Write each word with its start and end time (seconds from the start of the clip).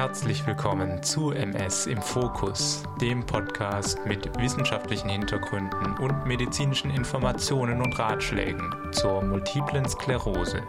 Herzlich 0.00 0.46
willkommen 0.46 1.02
zu 1.02 1.30
MS 1.32 1.86
im 1.86 2.00
Fokus, 2.00 2.84
dem 3.02 3.26
Podcast 3.26 3.98
mit 4.06 4.34
wissenschaftlichen 4.38 5.10
Hintergründen 5.10 5.98
und 5.98 6.24
medizinischen 6.24 6.90
Informationen 6.90 7.82
und 7.82 7.98
Ratschlägen 7.98 8.72
zur 8.92 9.22
multiplen 9.22 9.86
Sklerose. 9.86 10.62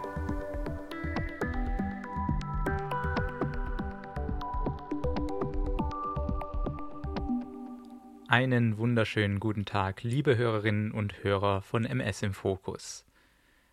Einen 8.28 8.76
wunderschönen 8.76 9.40
guten 9.40 9.64
Tag, 9.64 10.02
liebe 10.02 10.36
Hörerinnen 10.36 10.92
und 10.92 11.24
Hörer 11.24 11.62
von 11.62 11.86
MS 11.86 12.20
im 12.20 12.34
Fokus. 12.34 13.06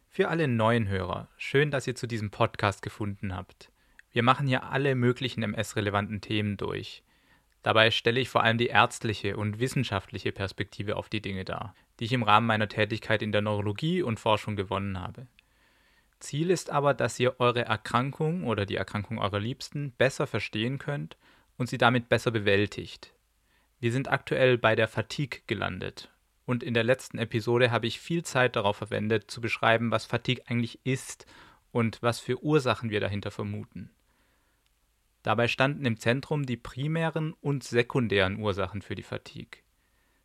Für 0.07 0.29
alle 0.29 0.47
neuen 0.47 0.87
Hörer, 0.87 1.27
schön, 1.35 1.69
dass 1.69 1.85
ihr 1.85 1.95
zu 1.95 2.07
diesem 2.07 2.29
Podcast 2.31 2.81
gefunden 2.81 3.35
habt. 3.35 3.69
Wir 4.11 4.23
machen 4.23 4.47
hier 4.47 4.63
alle 4.63 4.95
möglichen 4.95 5.43
MS-relevanten 5.43 6.21
Themen 6.21 6.57
durch. 6.57 7.03
Dabei 7.61 7.91
stelle 7.91 8.19
ich 8.19 8.29
vor 8.29 8.43
allem 8.43 8.57
die 8.57 8.67
ärztliche 8.67 9.37
und 9.37 9.59
wissenschaftliche 9.59 10.31
Perspektive 10.31 10.95
auf 10.95 11.09
die 11.09 11.21
Dinge 11.21 11.45
dar, 11.45 11.75
die 11.99 12.05
ich 12.05 12.13
im 12.13 12.23
Rahmen 12.23 12.47
meiner 12.47 12.69
Tätigkeit 12.69 13.21
in 13.21 13.31
der 13.31 13.41
Neurologie 13.41 14.01
und 14.01 14.19
Forschung 14.19 14.55
gewonnen 14.55 14.99
habe. 14.99 15.27
Ziel 16.19 16.49
ist 16.49 16.69
aber, 16.69 16.93
dass 16.93 17.19
ihr 17.19 17.39
eure 17.39 17.65
Erkrankung 17.65 18.45
oder 18.45 18.65
die 18.65 18.75
Erkrankung 18.75 19.19
eurer 19.19 19.39
Liebsten 19.39 19.91
besser 19.97 20.27
verstehen 20.27 20.77
könnt 20.79 21.17
und 21.57 21.69
sie 21.69 21.77
damit 21.77 22.09
besser 22.09 22.31
bewältigt. 22.31 23.13
Wir 23.79 23.91
sind 23.91 24.11
aktuell 24.11 24.57
bei 24.57 24.75
der 24.75 24.87
Fatigue 24.87 25.41
gelandet. 25.47 26.09
Und 26.45 26.63
in 26.63 26.73
der 26.73 26.83
letzten 26.83 27.19
Episode 27.19 27.71
habe 27.71 27.87
ich 27.87 27.99
viel 27.99 28.23
Zeit 28.23 28.55
darauf 28.55 28.77
verwendet, 28.77 29.29
zu 29.29 29.39
beschreiben, 29.39 29.91
was 29.91 30.05
Fatigue 30.05 30.43
eigentlich 30.47 30.79
ist 30.83 31.25
und 31.71 32.01
was 32.01 32.19
für 32.19 32.43
Ursachen 32.43 32.89
wir 32.89 32.99
dahinter 32.99 33.31
vermuten. 33.31 33.91
Dabei 35.23 35.47
standen 35.47 35.85
im 35.85 35.97
Zentrum 35.97 36.45
die 36.45 36.57
primären 36.57 37.33
und 37.41 37.63
sekundären 37.63 38.39
Ursachen 38.39 38.81
für 38.81 38.95
die 38.95 39.03
Fatigue. 39.03 39.61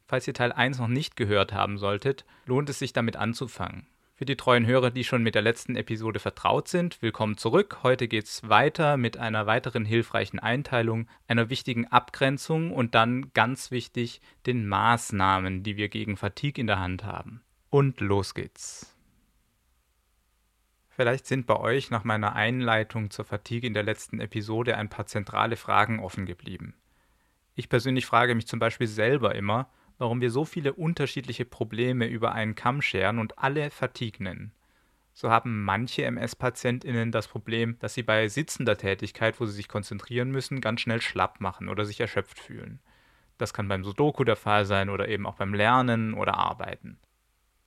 Falls 0.06 0.28
ihr 0.28 0.34
Teil 0.34 0.53
1 0.53 0.78
noch 0.78 0.89
nicht 0.89 1.17
gehört 1.17 1.53
haben 1.53 1.78
solltet, 1.78 2.25
lohnt 2.47 2.69
es 2.69 2.78
sich 2.78 2.92
damit 2.92 3.17
anzufangen. 3.17 3.87
Für 4.17 4.27
die 4.27 4.37
treuen 4.37 4.65
Hörer, 4.65 4.92
die 4.92 5.03
schon 5.03 5.25
mit 5.25 5.34
der 5.34 5.42
letzten 5.42 5.75
Episode 5.75 6.20
vertraut 6.20 6.69
sind, 6.69 7.03
willkommen 7.03 7.37
zurück. 7.37 7.78
Heute 7.83 8.06
geht 8.06 8.27
es 8.27 8.48
weiter 8.48 8.97
mit 8.97 9.17
einer 9.17 9.47
weiteren 9.47 9.84
hilfreichen 9.84 10.39
Einteilung, 10.39 11.09
einer 11.27 11.50
wichtigen 11.50 11.89
Abgrenzung 11.89 12.70
und 12.72 12.95
dann 12.95 13.33
ganz 13.34 13.72
wichtig 13.72 14.20
den 14.47 14.69
Maßnahmen, 14.69 15.65
die 15.65 15.77
wir 15.77 15.89
gegen 15.89 16.17
Fatigue 16.17 16.61
in 16.61 16.69
der 16.69 16.78
Hand 16.78 17.03
haben. 17.03 17.42
Und 17.70 18.00
los 18.00 18.34
geht's. 18.34 18.94
Vielleicht 20.97 21.27
sind 21.27 21.47
bei 21.47 21.56
euch 21.56 21.91
nach 21.91 22.05
meiner 22.05 22.37
Einleitung 22.37 23.11
zur 23.11 23.25
Fatigue 23.25 23.67
in 23.67 23.75
der 23.75 23.83
letzten 23.83 24.20
Episode 24.20 24.77
ein 24.77 24.89
paar 24.89 25.06
zentrale 25.06 25.56
Fragen 25.56 25.98
offen 25.98 26.25
geblieben. 26.25 26.75
Ich 27.56 27.69
persönlich 27.69 28.06
frage 28.06 28.37
mich 28.37 28.47
zum 28.47 28.61
Beispiel 28.61 28.87
selber 28.87 29.34
immer, 29.34 29.69
warum 29.98 30.20
wir 30.20 30.31
so 30.31 30.45
viele 30.45 30.72
unterschiedliche 30.72 31.45
Probleme 31.45 32.06
über 32.06 32.33
einen 32.33 32.55
Kamm 32.55 32.81
scheren 32.81 33.19
und 33.19 33.41
alle 33.41 33.70
Fatigue 33.70 34.22
nennen. 34.22 34.53
So 35.15 35.33
haben 35.33 35.65
manche 35.65 36.05
MS-PatientInnen 36.05 37.11
das 37.11 37.27
Problem, 37.27 37.77
dass 37.81 37.95
sie 37.95 38.05
bei 38.05 38.28
sitzender 38.28 38.77
Tätigkeit, 38.77 39.41
wo 39.41 39.47
sie 39.47 39.53
sich 39.55 39.67
konzentrieren 39.67 40.31
müssen, 40.31 40.61
ganz 40.61 40.81
schnell 40.81 41.00
schlapp 41.00 41.41
machen 41.41 41.69
oder 41.69 41.84
sich 41.84 41.98
erschöpft 41.98 42.39
fühlen. 42.39 42.78
Das 43.37 43.53
kann 43.53 43.67
beim 43.67 43.83
Sudoku 43.83 44.22
der 44.22 44.37
Fall 44.37 44.65
sein 44.65 44.89
oder 44.91 45.09
eben 45.09 45.27
auch 45.27 45.34
beim 45.34 45.55
Lernen 45.55 46.15
oder 46.15 46.34
Arbeiten. 46.34 47.00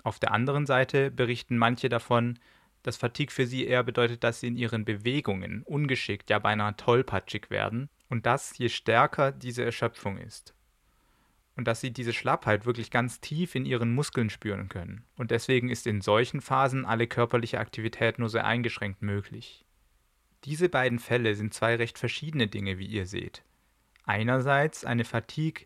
Auf 0.01 0.17
der 0.17 0.31
anderen 0.31 0.65
Seite 0.65 1.11
berichten 1.11 1.57
manche 1.57 1.89
davon, 1.89 2.39
dass 2.87 2.97
Fatigue 2.97 3.33
für 3.33 3.45
sie 3.45 3.65
eher 3.65 3.83
bedeutet, 3.83 4.23
dass 4.23 4.39
sie 4.39 4.47
in 4.47 4.57
ihren 4.57 4.85
Bewegungen 4.85 5.63
ungeschickt, 5.63 6.29
ja 6.29 6.39
beinahe 6.39 6.75
tollpatschig 6.75 7.49
werden 7.49 7.89
und 8.09 8.25
das 8.25 8.57
je 8.57 8.69
stärker 8.69 9.31
diese 9.31 9.63
Erschöpfung 9.63 10.17
ist 10.17 10.55
und 11.57 11.67
dass 11.67 11.81
sie 11.81 11.91
diese 11.91 12.13
Schlappheit 12.13 12.65
wirklich 12.65 12.91
ganz 12.91 13.19
tief 13.19 13.55
in 13.55 13.65
ihren 13.65 13.93
Muskeln 13.93 14.29
spüren 14.29 14.69
können. 14.69 15.03
Und 15.17 15.31
deswegen 15.31 15.69
ist 15.69 15.87
in 15.87 16.01
solchen 16.01 16.39
Phasen 16.39 16.85
alle 16.85 17.07
körperliche 17.07 17.59
Aktivität 17.59 18.19
nur 18.19 18.29
sehr 18.29 18.45
eingeschränkt 18.45 19.01
möglich. 19.01 19.65
Diese 20.45 20.69
beiden 20.69 20.99
Fälle 20.99 21.35
sind 21.35 21.55
zwei 21.55 21.75
recht 21.75 21.97
verschiedene 21.97 22.47
Dinge, 22.47 22.77
wie 22.77 22.85
ihr 22.85 23.07
seht. 23.07 23.43
Einerseits 24.03 24.85
eine 24.85 25.03
Fatigue, 25.03 25.65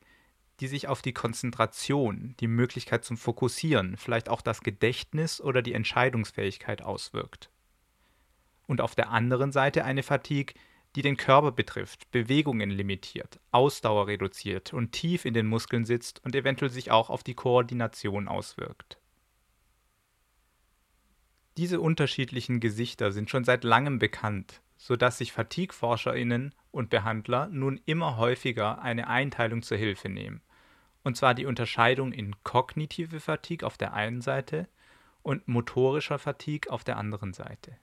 die 0.62 0.68
sich 0.68 0.88
auf 0.88 1.02
die 1.02 1.12
Konzentration, 1.12 2.36
die 2.40 2.48
Möglichkeit 2.48 3.04
zum 3.04 3.18
Fokussieren, 3.18 3.98
vielleicht 3.98 4.30
auch 4.30 4.42
das 4.42 4.62
Gedächtnis 4.62 5.42
oder 5.42 5.64
die 5.64 5.74
Entscheidungsfähigkeit 5.74 6.84
auswirkt. 6.84 7.50
Und 8.68 8.80
auf 8.80 8.94
der 8.94 9.10
anderen 9.10 9.52
Seite 9.52 9.84
eine 9.84 10.04
Fatigue, 10.04 10.54
die 10.96 11.02
den 11.02 11.18
Körper 11.18 11.52
betrifft, 11.52 12.12
Bewegungen 12.12 12.70
limitiert, 12.70 13.40
Ausdauer 13.52 14.06
reduziert 14.06 14.72
und 14.72 14.92
tief 14.92 15.26
in 15.26 15.34
den 15.34 15.48
Muskeln 15.48 15.84
sitzt 15.84 16.24
und 16.24 16.36
eventuell 16.36 16.70
sich 16.70 16.92
auch 16.92 17.10
auf 17.10 17.24
die 17.24 17.34
Koordination 17.34 18.28
auswirkt. 18.28 19.00
Diese 21.58 21.82
unterschiedlichen 21.82 22.60
Gesichter 22.60 23.12
sind 23.12 23.32
schon 23.32 23.46
seit 23.46 23.64
langem 23.64 23.98
bekannt, 23.98 24.62
sodass 24.78 25.18
sich 25.18 25.32
Fatigue-ForscherInnen 25.32 26.54
und 26.70 26.92
Behandler 26.92 27.48
nun 27.48 27.82
immer 27.86 28.18
häufiger 28.18 28.82
eine 28.82 29.08
Einteilung 29.08 29.64
zur 29.64 29.78
Hilfe 29.78 30.08
nehmen. 30.08 30.42
Und 31.04 31.18
zwar 31.18 31.34
die 31.34 31.46
Unterscheidung 31.46 32.12
in 32.12 32.44
kognitive 32.44 33.20
Fatigue 33.20 33.66
auf 33.66 33.78
der 33.78 33.94
einen 33.94 34.22
Seite 34.22 34.68
und 35.24 35.48
motorischer 35.48 36.20
Fatigue 36.20 36.72
auf 36.72 36.84
der 36.84 36.98
anderen 36.98 37.34
Seite. 37.34 37.78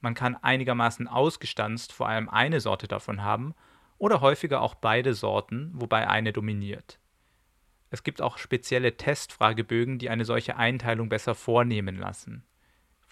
Man 0.00 0.14
kann 0.14 0.36
einigermaßen 0.36 1.06
ausgestanzt 1.06 1.92
vor 1.92 2.08
allem 2.08 2.28
eine 2.28 2.60
Sorte 2.60 2.88
davon 2.88 3.22
haben 3.22 3.54
oder 3.98 4.20
häufiger 4.20 4.60
auch 4.60 4.74
beide 4.74 5.14
Sorten, 5.14 5.70
wobei 5.74 6.08
eine 6.08 6.32
dominiert. 6.32 6.98
Es 7.90 8.02
gibt 8.02 8.20
auch 8.20 8.38
spezielle 8.38 8.96
Testfragebögen, 8.96 9.98
die 9.98 10.10
eine 10.10 10.24
solche 10.24 10.56
Einteilung 10.56 11.08
besser 11.08 11.34
vornehmen 11.34 11.96
lassen. 11.96 12.44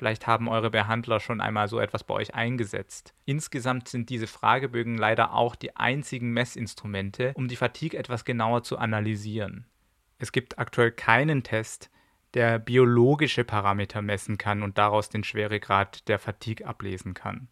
Vielleicht 0.00 0.26
haben 0.26 0.48
eure 0.48 0.70
Behandler 0.70 1.20
schon 1.20 1.42
einmal 1.42 1.68
so 1.68 1.78
etwas 1.78 2.04
bei 2.04 2.14
euch 2.14 2.34
eingesetzt. 2.34 3.12
Insgesamt 3.26 3.86
sind 3.86 4.08
diese 4.08 4.26
Fragebögen 4.26 4.96
leider 4.96 5.34
auch 5.34 5.54
die 5.54 5.76
einzigen 5.76 6.30
Messinstrumente, 6.30 7.32
um 7.34 7.48
die 7.48 7.56
Fatigue 7.56 7.98
etwas 7.98 8.24
genauer 8.24 8.62
zu 8.62 8.78
analysieren. 8.78 9.66
Es 10.18 10.32
gibt 10.32 10.58
aktuell 10.58 10.90
keinen 10.90 11.42
Test, 11.42 11.90
der 12.32 12.58
biologische 12.58 13.44
Parameter 13.44 14.00
messen 14.00 14.38
kann 14.38 14.62
und 14.62 14.78
daraus 14.78 15.10
den 15.10 15.22
Schweregrad 15.22 16.08
der 16.08 16.18
Fatigue 16.18 16.66
ablesen 16.66 17.12
kann. 17.12 17.50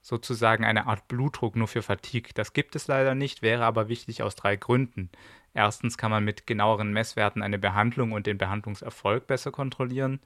Sozusagen 0.00 0.64
eine 0.64 0.86
Art 0.86 1.08
Blutdruck 1.08 1.56
nur 1.56 1.66
für 1.66 1.82
Fatigue. 1.82 2.30
Das 2.34 2.52
gibt 2.52 2.76
es 2.76 2.86
leider 2.86 3.16
nicht, 3.16 3.42
wäre 3.42 3.64
aber 3.64 3.88
wichtig 3.88 4.22
aus 4.22 4.36
drei 4.36 4.54
Gründen. 4.54 5.10
Erstens 5.54 5.98
kann 5.98 6.12
man 6.12 6.24
mit 6.24 6.46
genaueren 6.46 6.92
Messwerten 6.92 7.42
eine 7.42 7.58
Behandlung 7.58 8.12
und 8.12 8.28
den 8.28 8.38
Behandlungserfolg 8.38 9.26
besser 9.26 9.50
kontrollieren. 9.50 10.20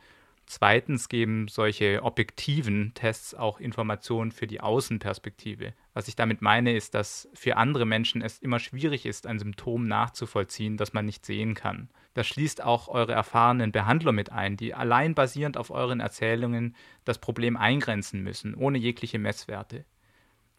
Zweitens 0.51 1.11
geben 1.11 1.47
solche 1.47 2.03
objektiven 2.03 2.93
Tests 2.95 3.35
auch 3.35 3.61
Informationen 3.61 4.33
für 4.33 4.47
die 4.47 4.63
Außenperspektive. 4.63 5.75
Was 5.93 6.09
ich 6.09 6.17
damit 6.17 6.41
meine, 6.41 6.75
ist, 6.75 6.95
dass 6.95 7.29
für 7.35 7.59
andere 7.59 7.85
Menschen 7.85 8.23
es 8.23 8.39
immer 8.39 8.59
schwierig 8.59 9.05
ist, 9.05 9.27
ein 9.27 9.39
Symptom 9.39 9.87
nachzuvollziehen, 9.87 10.79
das 10.79 10.95
man 10.95 11.05
nicht 11.05 11.27
sehen 11.27 11.53
kann. 11.53 11.91
Das 12.15 12.27
schließt 12.29 12.65
auch 12.65 12.89
eure 12.89 13.13
erfahrenen 13.13 13.73
Behandler 13.73 14.13
mit 14.13 14.33
ein, 14.33 14.57
die 14.57 14.73
allein 14.73 15.15
basierend 15.15 15.59
auf 15.59 15.71
euren 15.71 16.01
Erzählungen 16.01 16.75
das 17.05 17.19
Problem 17.19 17.59
eingrenzen 17.59 18.23
müssen, 18.23 18.55
ohne 18.55 18.79
jegliche 18.79 19.19
Messwerte. 19.19 19.85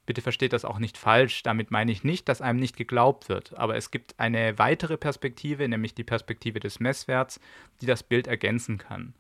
Bitte 0.05 0.21
versteht 0.21 0.53
das 0.53 0.65
auch 0.65 0.77
nicht 0.77 0.99
falsch, 0.99 1.41
damit 1.41 1.71
meine 1.71 1.91
ich 1.91 2.03
nicht, 2.03 2.29
dass 2.29 2.43
einem 2.43 2.59
nicht 2.59 2.77
geglaubt 2.77 3.27
wird, 3.27 3.57
aber 3.57 3.75
es 3.75 3.89
gibt 3.89 4.19
eine 4.19 4.59
weitere 4.59 4.97
Perspektive, 4.97 5.67
nämlich 5.67 5.95
die 5.95 6.03
Perspektive 6.03 6.59
des 6.59 6.79
Messwerts, 6.79 7.39
die 7.81 7.87
das 7.87 8.03
Bild 8.03 8.27
ergänzen 8.27 8.77
kann. 8.77 9.15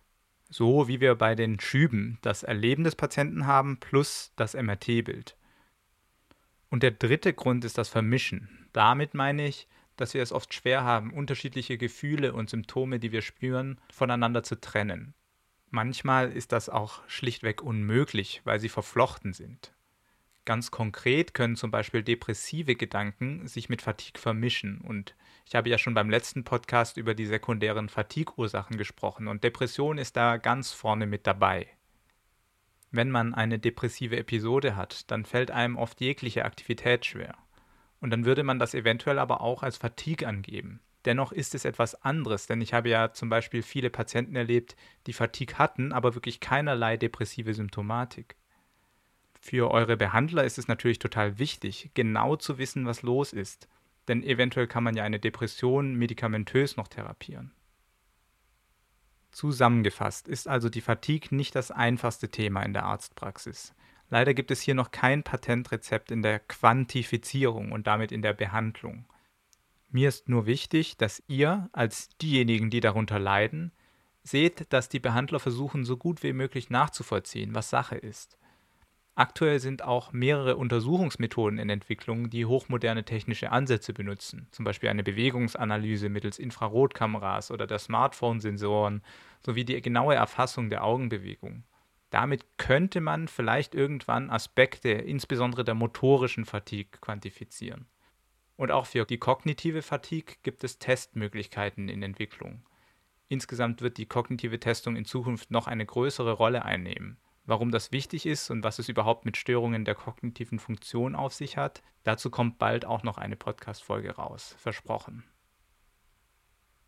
So 0.49 0.87
wie 0.87 0.99
wir 0.99 1.15
bei 1.15 1.35
den 1.35 1.59
Schüben 1.59 2.17
das 2.21 2.43
Erleben 2.43 2.83
des 2.83 2.95
Patienten 2.95 3.45
haben 3.45 3.77
plus 3.77 4.33
das 4.35 4.55
MRT-Bild. 4.55 5.35
Und 6.69 6.83
der 6.83 6.91
dritte 6.91 7.33
Grund 7.33 7.65
ist 7.65 7.77
das 7.77 7.89
Vermischen. 7.89 8.67
Damit 8.73 9.13
meine 9.13 9.47
ich, 9.47 9.67
dass 9.95 10.13
wir 10.13 10.23
es 10.23 10.31
oft 10.31 10.53
schwer 10.53 10.83
haben, 10.83 11.11
unterschiedliche 11.11 11.77
Gefühle 11.77 12.33
und 12.33 12.49
Symptome, 12.49 12.99
die 12.99 13.11
wir 13.11 13.21
spüren, 13.21 13.79
voneinander 13.91 14.43
zu 14.43 14.59
trennen. 14.59 15.13
Manchmal 15.71 16.31
ist 16.31 16.51
das 16.51 16.69
auch 16.69 17.01
schlichtweg 17.07 17.61
unmöglich, 17.61 18.41
weil 18.43 18.59
sie 18.59 18.69
verflochten 18.69 19.33
sind. 19.33 19.73
Ganz 20.45 20.71
konkret 20.71 21.35
können 21.35 21.55
zum 21.55 21.69
Beispiel 21.69 22.01
depressive 22.01 22.75
Gedanken 22.75 23.47
sich 23.47 23.69
mit 23.69 23.83
Fatigue 23.83 24.19
vermischen. 24.19 24.79
Und 24.81 25.15
ich 25.49 25.55
habe 25.55 25.67
ja 25.67 25.79
schon 25.79 25.95
beim 25.95 26.11
letzten 26.11 26.43
Podcast 26.43 26.97
über 26.97 27.15
die 27.15 27.25
sekundären 27.25 27.89
Fatigue-Ursachen 27.89 28.77
gesprochen 28.77 29.27
und 29.27 29.43
Depression 29.43 29.97
ist 29.97 30.15
da 30.15 30.37
ganz 30.37 30.73
vorne 30.73 31.07
mit 31.07 31.25
dabei. 31.25 31.65
Wenn 32.91 33.09
man 33.09 33.33
eine 33.33 33.57
depressive 33.57 34.15
Episode 34.17 34.75
hat, 34.75 35.09
dann 35.09 35.25
fällt 35.25 35.49
einem 35.49 35.75
oft 35.75 36.01
jegliche 36.01 36.45
Aktivität 36.45 37.07
schwer. 37.07 37.33
Und 37.99 38.11
dann 38.11 38.25
würde 38.25 38.43
man 38.43 38.59
das 38.59 38.75
eventuell 38.75 39.17
aber 39.17 39.41
auch 39.41 39.63
als 39.63 39.77
Fatigue 39.77 40.27
angeben. 40.27 40.81
Dennoch 41.05 41.31
ist 41.31 41.55
es 41.55 41.65
etwas 41.65 41.95
anderes, 42.03 42.45
denn 42.45 42.61
ich 42.61 42.75
habe 42.75 42.89
ja 42.89 43.11
zum 43.11 43.29
Beispiel 43.29 43.63
viele 43.63 43.89
Patienten 43.89 44.35
erlebt, 44.35 44.75
die 45.07 45.13
Fatigue 45.13 45.57
hatten, 45.57 45.93
aber 45.93 46.13
wirklich 46.13 46.41
keinerlei 46.41 46.95
depressive 46.95 47.55
Symptomatik. 47.55 48.35
Für 49.41 49.71
eure 49.71 49.97
Behandler 49.97 50.43
ist 50.43 50.59
es 50.59 50.67
natürlich 50.67 50.99
total 50.99 51.39
wichtig, 51.39 51.89
genau 51.95 52.35
zu 52.35 52.59
wissen, 52.59 52.85
was 52.85 53.01
los 53.01 53.33
ist, 53.33 53.67
denn 54.09 54.23
eventuell 54.23 54.67
kann 54.67 54.83
man 54.83 54.95
ja 54.95 55.03
eine 55.03 55.19
Depression 55.19 55.95
medikamentös 55.95 56.75
noch 56.75 56.87
therapieren. 56.87 57.51
Zusammengefasst 59.31 60.27
ist 60.27 60.47
also 60.47 60.69
die 60.69 60.81
Fatigue 60.81 61.35
nicht 61.35 61.55
das 61.55 61.71
einfachste 61.71 62.29
Thema 62.29 62.63
in 62.63 62.73
der 62.73 62.83
Arztpraxis. 62.83 63.73
Leider 64.09 64.33
gibt 64.33 64.49
es 64.49 64.61
hier 64.61 64.73
noch 64.73 64.89
kein 64.91 65.23
Patentrezept 65.23 66.09
in 66.09 66.23
der 66.23 66.39
Quantifizierung 66.39 67.71
und 67.71 67.85
damit 67.85 68.11
in 68.11 68.23
der 68.23 68.33
Behandlung. 68.33 69.05
Mir 69.91 70.09
ist 70.09 70.29
nur 70.29 70.47
wichtig, 70.47 70.97
dass 70.97 71.23
ihr 71.27 71.69
als 71.73 72.09
diejenigen, 72.17 72.69
die 72.69 72.79
darunter 72.79 73.19
leiden, 73.19 73.71
seht, 74.23 74.73
dass 74.73 74.89
die 74.89 74.99
Behandler 74.99 75.39
versuchen, 75.39 75.85
so 75.85 75.97
gut 75.97 76.23
wie 76.23 76.33
möglich 76.33 76.69
nachzuvollziehen, 76.69 77.53
was 77.53 77.69
Sache 77.69 77.95
ist. 77.95 78.37
Aktuell 79.19 79.59
sind 79.59 79.83
auch 79.83 80.13
mehrere 80.13 80.55
Untersuchungsmethoden 80.55 81.59
in 81.59 81.69
Entwicklung, 81.69 82.29
die 82.29 82.45
hochmoderne 82.45 83.03
technische 83.03 83.51
Ansätze 83.51 83.91
benutzen, 83.91 84.47
zum 84.51 84.63
Beispiel 84.63 84.87
eine 84.87 85.03
Bewegungsanalyse 85.03 86.07
mittels 86.07 86.39
Infrarotkameras 86.39 87.51
oder 87.51 87.67
der 87.67 87.79
Smartphone-Sensoren 87.79 89.03
sowie 89.45 89.65
die 89.65 89.81
genaue 89.81 90.15
Erfassung 90.15 90.69
der 90.69 90.85
Augenbewegung. 90.85 91.65
Damit 92.11 92.45
könnte 92.57 93.01
man 93.01 93.27
vielleicht 93.27 93.75
irgendwann 93.75 94.29
Aspekte, 94.29 94.87
insbesondere 94.87 95.65
der 95.65 95.75
motorischen 95.75 96.45
Fatigue, 96.45 96.97
quantifizieren. 97.01 97.87
Und 98.55 98.71
auch 98.71 98.85
für 98.85 99.03
die 99.03 99.17
kognitive 99.17 99.81
Fatigue 99.81 100.37
gibt 100.43 100.63
es 100.63 100.79
Testmöglichkeiten 100.79 101.89
in 101.89 102.03
Entwicklung. 102.03 102.65
Insgesamt 103.27 103.81
wird 103.81 103.97
die 103.97 104.05
kognitive 104.05 104.61
Testung 104.61 104.95
in 104.95 105.03
Zukunft 105.03 105.51
noch 105.51 105.67
eine 105.67 105.85
größere 105.85 106.31
Rolle 106.31 106.63
einnehmen. 106.63 107.17
Warum 107.49 107.71
das 107.71 107.91
wichtig 107.91 108.27
ist 108.27 108.51
und 108.51 108.63
was 108.63 108.77
es 108.77 108.89
überhaupt 108.89 109.25
mit 109.25 109.35
Störungen 109.35 109.83
der 109.83 109.95
kognitiven 109.95 110.59
Funktion 110.59 111.15
auf 111.15 111.33
sich 111.33 111.57
hat, 111.57 111.81
dazu 112.03 112.29
kommt 112.29 112.59
bald 112.59 112.85
auch 112.85 113.01
noch 113.01 113.17
eine 113.17 113.35
Podcast-Folge 113.35 114.11
raus. 114.11 114.55
Versprochen. 114.59 115.23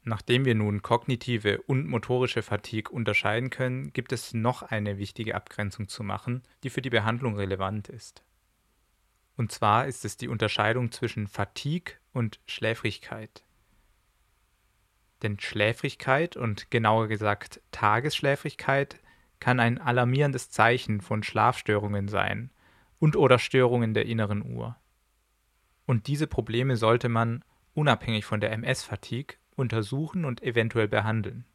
Nachdem 0.03 0.45
wir 0.45 0.53
nun 0.53 0.83
kognitive 0.83 1.63
und 1.63 1.87
motorische 1.87 2.43
Fatigue 2.43 2.93
unterscheiden 2.93 3.49
können, 3.49 3.91
gibt 3.91 4.11
es 4.11 4.35
noch 4.35 4.61
eine 4.61 4.99
wichtige 4.99 5.33
Abgrenzung 5.33 5.87
zu 5.87 6.03
machen, 6.03 6.43
die 6.61 6.69
für 6.69 6.83
die 6.83 6.91
Behandlung 6.91 7.37
relevant 7.37 7.89
ist. 7.89 8.23
Und 9.37 9.51
zwar 9.51 9.87
ist 9.87 10.05
es 10.05 10.15
die 10.15 10.27
Unterscheidung 10.27 10.91
zwischen 10.91 11.25
Fatigue 11.25 11.95
und 12.13 12.39
Schläfrigkeit. 12.45 13.43
Denn 15.23 15.39
Schläfrigkeit 15.39 16.37
und 16.37 16.69
genauer 16.69 17.07
gesagt 17.07 17.61
Tagesschläfrigkeit 17.71 18.99
kann 19.41 19.59
ein 19.59 19.79
alarmierendes 19.79 20.49
Zeichen 20.51 21.01
von 21.01 21.23
Schlafstörungen 21.23 22.07
sein 22.07 22.51
und 22.99 23.17
oder 23.17 23.39
Störungen 23.39 23.93
der 23.93 24.05
inneren 24.05 24.45
Uhr. 24.45 24.77
Und 25.85 26.07
diese 26.07 26.27
Probleme 26.27 26.77
sollte 26.77 27.09
man, 27.09 27.43
unabhängig 27.73 28.23
von 28.23 28.39
der 28.39 28.51
MS-Fatigue, 28.51 29.35
untersuchen 29.55 30.23
und 30.23 30.41
eventuell 30.43 30.87
behandeln. 30.87 31.45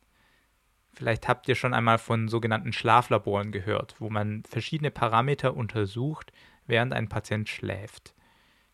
Vielleicht 0.93 1.29
habt 1.29 1.49
ihr 1.49 1.55
schon 1.55 1.75
einmal 1.75 1.99
von 1.99 2.29
sogenannten 2.29 2.73
Schlaflaboren 2.73 3.53
gehört, 3.53 3.94
wo 4.00 4.11
man 4.11 4.43
verschiedene 4.44 4.91
Parameter 4.91 5.56
untersucht, 5.56 6.32
während 6.67 6.93
ein 6.93 7.09
Patient 7.09 7.49
schläft. 7.49 8.15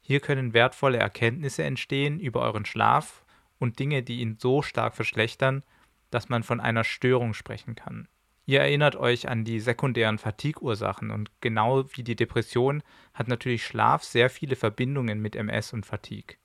Hier 0.00 0.20
können 0.20 0.54
wertvolle 0.54 0.98
Erkenntnisse 0.98 1.64
entstehen 1.64 2.18
über 2.18 2.40
euren 2.40 2.64
Schlaf 2.64 3.24
und 3.58 3.78
Dinge, 3.78 4.02
die 4.02 4.20
ihn 4.20 4.38
so 4.38 4.62
stark 4.62 4.94
verschlechtern, 4.96 5.62
dass 6.10 6.28
man 6.28 6.42
von 6.42 6.60
einer 6.60 6.84
Störung 6.84 7.34
sprechen 7.34 7.74
kann. 7.74 8.08
Ihr 8.44 8.60
erinnert 8.60 8.96
euch 8.96 9.28
an 9.28 9.44
die 9.44 9.60
sekundären 9.60 10.18
Fatigue-Ursachen 10.18 11.10
und 11.10 11.30
genau 11.40 11.84
wie 11.94 12.02
die 12.02 12.16
Depression 12.16 12.82
hat 13.14 13.28
natürlich 13.28 13.64
Schlaf 13.64 14.02
sehr 14.02 14.30
viele 14.30 14.56
Verbindungen 14.56 15.20
mit 15.20 15.36
MS 15.36 15.72
und 15.72 15.86
Fatigue. 15.86 16.36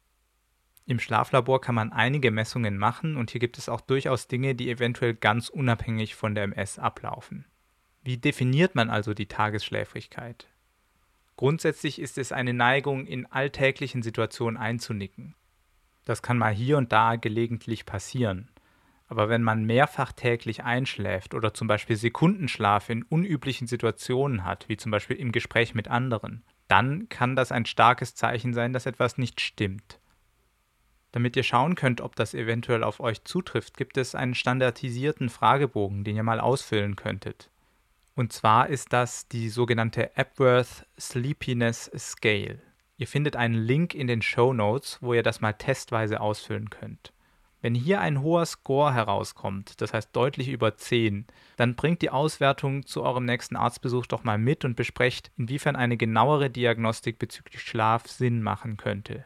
Im 0.85 0.99
Schlaflabor 0.99 1.59
kann 1.59 1.75
man 1.75 1.91
einige 1.91 2.31
Messungen 2.31 2.77
machen 2.77 3.17
und 3.17 3.31
hier 3.31 3.39
gibt 3.39 3.57
es 3.57 3.67
auch 3.67 3.81
durchaus 3.81 4.27
Dinge, 4.27 4.55
die 4.55 4.69
eventuell 4.69 5.15
ganz 5.15 5.49
unabhängig 5.49 6.15
von 6.15 6.35
der 6.35 6.45
MS 6.45 6.79
ablaufen. 6.79 7.45
Wie 8.03 8.17
definiert 8.17 8.75
man 8.75 8.89
also 8.89 9.13
die 9.13 9.25
Tagesschläfrigkeit? 9.25 10.47
Grundsätzlich 11.35 11.99
ist 11.99 12.17
es 12.17 12.31
eine 12.31 12.53
Neigung, 12.53 13.05
in 13.05 13.25
alltäglichen 13.25 14.01
Situationen 14.01 14.55
einzunicken. 14.55 15.35
Das 16.05 16.21
kann 16.21 16.37
mal 16.37 16.53
hier 16.53 16.77
und 16.77 16.93
da 16.93 17.17
gelegentlich 17.17 17.85
passieren. 17.85 18.49
Aber 19.07 19.29
wenn 19.29 19.41
man 19.41 19.65
mehrfach 19.65 20.11
täglich 20.11 20.63
einschläft 20.63 21.33
oder 21.33 21.53
zum 21.53 21.67
Beispiel 21.67 21.95
Sekundenschlaf 21.95 22.89
in 22.89 23.03
unüblichen 23.03 23.67
Situationen 23.67 24.43
hat, 24.43 24.67
wie 24.67 24.77
zum 24.77 24.91
Beispiel 24.91 25.15
im 25.15 25.31
Gespräch 25.31 25.73
mit 25.73 25.87
anderen, 25.87 26.43
dann 26.67 27.07
kann 27.07 27.35
das 27.35 27.51
ein 27.51 27.65
starkes 27.65 28.15
Zeichen 28.15 28.53
sein, 28.53 28.73
dass 28.73 28.85
etwas 28.85 29.17
nicht 29.17 29.39
stimmt. 29.39 29.99
Damit 31.13 31.37
ihr 31.37 31.43
schauen 31.43 31.75
könnt, 31.75 32.01
ob 32.01 32.15
das 32.17 32.33
eventuell 32.33 32.83
auf 32.83 32.99
euch 32.99 33.23
zutrifft, 33.23 33.77
gibt 33.77 33.97
es 33.97 34.13
einen 34.13 34.35
standardisierten 34.35 35.29
Fragebogen, 35.29 36.03
den 36.03 36.17
ihr 36.17 36.23
mal 36.23 36.41
ausfüllen 36.41 36.97
könntet. 36.97 37.49
Und 38.15 38.33
zwar 38.33 38.67
ist 38.67 38.93
das 38.93 39.27
die 39.27 39.47
sogenannte 39.49 40.17
Epworth 40.17 40.85
Sleepiness 40.99 41.89
Scale. 41.95 42.59
Ihr 42.97 43.07
findet 43.07 43.35
einen 43.35 43.55
Link 43.55 43.93
in 43.93 44.07
den 44.07 44.21
Show 44.21 44.53
Notes, 44.53 44.97
wo 45.01 45.13
ihr 45.13 45.23
das 45.23 45.39
mal 45.39 45.53
testweise 45.53 46.19
ausfüllen 46.19 46.69
könnt. 46.69 47.13
Wenn 47.61 47.73
hier 47.73 48.01
ein 48.01 48.21
hoher 48.21 48.45
Score 48.45 48.93
herauskommt, 48.93 49.81
das 49.81 49.93
heißt 49.93 50.15
deutlich 50.15 50.49
über 50.49 50.77
10, 50.77 51.25
dann 51.55 51.75
bringt 51.75 52.01
die 52.03 52.11
Auswertung 52.11 52.85
zu 52.85 53.03
eurem 53.03 53.25
nächsten 53.25 53.55
Arztbesuch 53.55 54.05
doch 54.05 54.23
mal 54.23 54.37
mit 54.37 54.63
und 54.63 54.75
besprecht, 54.75 55.31
inwiefern 55.37 55.75
eine 55.75 55.97
genauere 55.97 56.49
Diagnostik 56.49 57.17
bezüglich 57.17 57.61
Schlaf 57.61 58.07
Sinn 58.07 58.43
machen 58.43 58.77
könnte. 58.77 59.25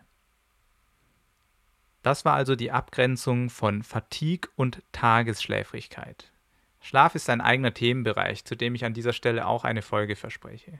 Das 2.03 2.25
war 2.25 2.33
also 2.33 2.55
die 2.55 2.71
Abgrenzung 2.71 3.49
von 3.49 3.83
Fatigue 3.83 4.49
und 4.55 4.81
Tagesschläfrigkeit. 4.91 6.31
Schlaf 6.79 7.13
ist 7.13 7.29
ein 7.29 7.41
eigener 7.41 7.73
Themenbereich, 7.73 8.43
zu 8.43 8.55
dem 8.55 8.73
ich 8.73 8.85
an 8.85 8.93
dieser 8.93 9.13
Stelle 9.13 9.45
auch 9.45 9.65
eine 9.65 9.83
Folge 9.83 10.15
verspreche. 10.15 10.79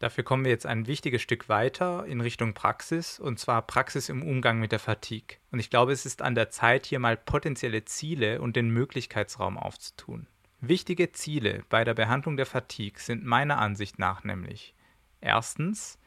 Dafür 0.00 0.24
kommen 0.24 0.44
wir 0.44 0.50
jetzt 0.50 0.64
ein 0.64 0.86
wichtiges 0.86 1.20
Stück 1.20 1.50
weiter 1.50 2.06
in 2.06 2.22
Richtung 2.22 2.54
Praxis, 2.54 3.20
und 3.20 3.38
zwar 3.38 3.60
Praxis 3.60 4.08
im 4.08 4.22
Umgang 4.22 4.58
mit 4.58 4.72
der 4.72 4.78
Fatigue. 4.78 5.36
Und 5.52 5.60
ich 5.60 5.68
glaube, 5.68 5.92
es 5.92 6.06
ist 6.06 6.22
an 6.22 6.34
der 6.34 6.48
Zeit, 6.48 6.86
hier 6.86 6.98
mal 6.98 7.18
potenzielle 7.18 7.84
Ziele 7.84 8.40
und 8.40 8.56
den 8.56 8.70
Möglichkeitsraum 8.70 9.58
aufzutun. 9.58 10.26
Wichtige 10.62 11.12
Ziele 11.12 11.64
bei 11.68 11.84
der 11.84 11.92
Behandlung 11.92 12.38
der 12.38 12.46
Fatigue 12.46 12.98
sind 12.98 13.26
meiner 13.26 13.58
Ansicht 13.58 13.98
nach 13.98 14.24
nämlich 14.24 14.74
erstens 15.20 15.98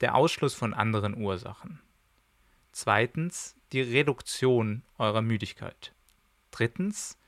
der 0.00 0.14
Ausschluss 0.14 0.54
von 0.54 0.72
anderen 0.72 1.14
Ursachen. 1.14 1.82
Zweitens 2.72 3.56
die 3.72 3.82
Reduktion 3.82 4.84
eurer 4.96 5.20
Müdigkeit. 5.20 5.92
Drittens 6.50 7.18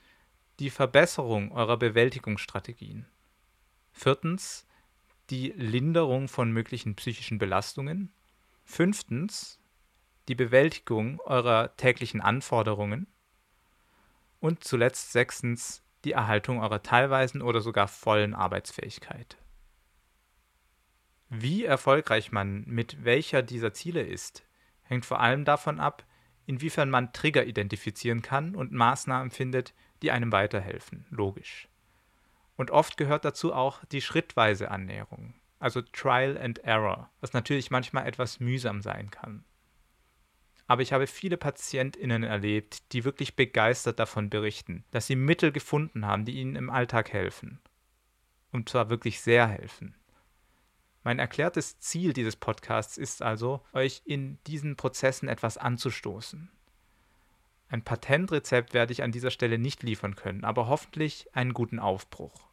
die 0.61 0.71
Verbesserung 0.71 1.53
eurer 1.53 1.77
Bewältigungsstrategien. 1.77 3.05
Viertens 3.93 4.67
die 5.31 5.53
Linderung 5.57 6.29
von 6.29 6.53
möglichen 6.53 6.97
psychischen 6.97 7.39
Belastungen. 7.39 8.13
Fünftens, 8.65 9.61
die 10.29 10.35
Bewältigung 10.35 11.21
eurer 11.21 11.77
täglichen 11.77 12.21
Anforderungen. 12.21 13.07
Und 14.41 14.65
zuletzt 14.65 15.13
sechstens, 15.13 15.83
die 16.05 16.13
Erhaltung 16.13 16.61
eurer 16.61 16.83
teilweisen 16.83 17.43
oder 17.43 17.61
sogar 17.61 17.89
vollen 17.89 18.35
Arbeitsfähigkeit. 18.35 19.39
Wie 21.31 21.65
erfolgreich 21.65 22.31
man 22.31 22.65
mit 22.67 23.05
welcher 23.05 23.43
dieser 23.43 23.73
Ziele 23.73 24.03
ist, 24.03 24.45
hängt 24.83 25.07
vor 25.07 25.21
allem 25.21 25.45
davon 25.45 25.81
ab, 25.81 26.07
inwiefern 26.47 26.91
man 26.91 27.13
Trigger 27.13 27.47
identifizieren 27.47 28.23
kann 28.23 28.55
und 28.55 28.73
Maßnahmen 28.73 29.31
findet, 29.31 29.75
die 30.03 30.11
einem 30.11 30.31
weiterhelfen, 30.31 31.07
logisch. 31.11 31.69
Und 32.57 32.71
oft 32.71 32.97
gehört 32.97 33.25
dazu 33.25 33.53
auch 33.53 33.85
die 33.87 34.01
schrittweise 34.01 34.71
Annäherung, 34.71 35.35
also 35.59 35.83
Trial 35.83 36.39
and 36.39 36.59
Error, 36.61 37.11
was 37.21 37.33
natürlich 37.33 37.71
manchmal 37.71 38.07
etwas 38.07 38.41
mühsam 38.41 38.81
sein 38.81 39.11
kann. 39.11 39.45
Aber 40.67 40.83
ich 40.83 40.93
habe 40.93 41.07
viele 41.07 41.37
PatientInnen 41.37 42.23
erlebt, 42.23 42.93
die 42.93 43.05
wirklich 43.05 43.37
begeistert 43.37 43.99
davon 43.99 44.31
berichten, 44.31 44.85
dass 44.93 45.07
sie 45.07 45.17
Mittel 45.17 45.53
gefunden 45.53 46.07
haben, 46.07 46.25
die 46.25 46.37
ihnen 46.37 46.57
im 46.57 46.71
Alltag 46.71 47.13
helfen. 47.13 47.61
Und 48.51 48.69
zwar 48.69 48.89
wirklich 48.89 49.21
sehr 49.21 49.47
helfen. 49.47 49.95
Mein 51.03 51.19
erklärtes 51.19 51.79
Ziel 51.81 52.15
dieses 52.15 52.37
Podcasts 52.37 52.97
ist 52.97 53.21
also, 53.21 53.63
euch 53.75 54.01
in 54.07 54.39
diesen 54.47 54.77
Prozessen 54.77 55.29
etwas 55.29 55.59
anzustoßen. 55.59 56.51
Ein 57.75 57.83
Patentrezept 57.83 58.73
werde 58.73 58.93
ich 58.93 59.03
an 59.03 59.11
dieser 59.11 59.33
Stelle 59.33 59.59
nicht 59.59 59.83
liefern 59.83 60.15
können, 60.15 60.45
aber 60.45 60.69
hoffentlich 60.69 61.27
einen 61.35 61.53
guten 61.53 61.81
Aufbruch. 61.81 62.49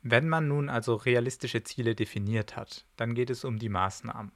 Wenn 0.00 0.26
man 0.26 0.48
nun 0.48 0.70
also 0.70 0.94
realistische 0.94 1.62
Ziele 1.64 1.94
definiert 1.94 2.56
hat, 2.56 2.86
dann 2.96 3.14
geht 3.14 3.28
es 3.28 3.44
um 3.44 3.58
die 3.58 3.68
Maßnahmen. 3.68 4.32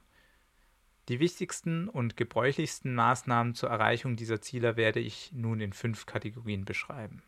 Die 1.07 1.19
wichtigsten 1.19 1.89
und 1.89 2.15
gebräuchlichsten 2.15 2.93
Maßnahmen 2.93 3.55
zur 3.55 3.71
Erreichung 3.71 4.15
dieser 4.15 4.39
Ziele 4.39 4.77
werde 4.77 4.99
ich 4.99 5.31
nun 5.31 5.61
in 5.61 5.73
fünf 5.73 6.05
Kategorien 6.05 6.63
beschreiben. 6.63 7.23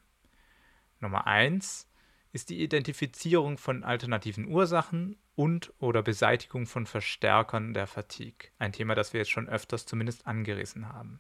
Nummer 1.00 1.26
eins 1.26 1.90
ist 2.34 2.52
die 2.52 2.62
Identifizierung 2.62 3.58
von 3.58 3.84
alternativen 3.84 4.46
Ursachen 4.46 5.18
und 5.34 5.74
oder 5.80 6.04
Beseitigung 6.04 6.68
von 6.68 6.86
Verstärkern 6.86 7.74
der 7.74 7.88
Fatigue. 7.88 8.52
Ein 8.60 8.74
Thema, 8.74 8.94
das 8.94 9.14
wir 9.14 9.22
jetzt 9.22 9.32
schon 9.32 9.50
öfters 9.50 9.88
zumindest 9.88 10.28
angerissen 10.28 10.88
haben. 10.88 11.20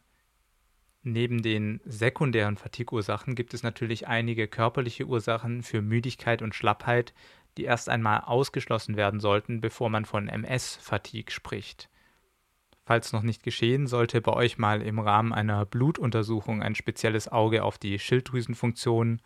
Neben 1.04 1.42
den 1.42 1.82
sekundären 1.84 2.58
Fatigue-Ursachen 2.58 3.34
gibt 3.34 3.54
es 3.54 3.64
natürlich 3.64 4.08
einige 4.08 4.48
körperliche 4.48 5.06
Ursachen 5.06 5.64
für 5.64 5.82
Müdigkeit 5.82 6.44
und 6.44 6.54
Schlappheit, 6.54 7.14
die 7.58 7.64
erst 7.64 7.90
einmal 7.90 8.22
ausgeschlossen 8.22 8.96
werden 8.96 9.20
sollten, 9.20 9.62
bevor 9.62 9.90
man 9.90 10.06
von 10.06 10.28
MS-Fatigue 10.28 11.32
spricht. 11.32 11.90
Falls 12.86 13.14
noch 13.14 13.24
nicht 13.24 13.44
geschehen, 13.44 13.88
sollte 13.88 14.22
bei 14.22 14.34
euch 14.34 14.58
mal 14.58 14.82
im 14.82 15.00
Rahmen 15.00 15.34
einer 15.34 15.66
Blutuntersuchung 15.66 16.62
ein 16.62 16.76
spezielles 16.76 17.32
Auge 17.32 17.64
auf 17.64 17.78
die 17.78 17.98
Schilddrüsenfunktion, 17.98 19.22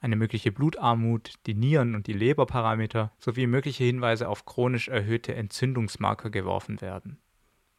eine 0.00 0.16
mögliche 0.16 0.50
Blutarmut, 0.50 1.34
die 1.46 1.54
Nieren- 1.54 1.94
und 1.94 2.06
die 2.06 2.12
Leberparameter 2.12 3.12
sowie 3.18 3.46
mögliche 3.46 3.84
Hinweise 3.84 4.28
auf 4.28 4.46
chronisch 4.46 4.88
erhöhte 4.88 5.34
Entzündungsmarker 5.34 6.30
geworfen 6.30 6.80
werden. 6.80 7.18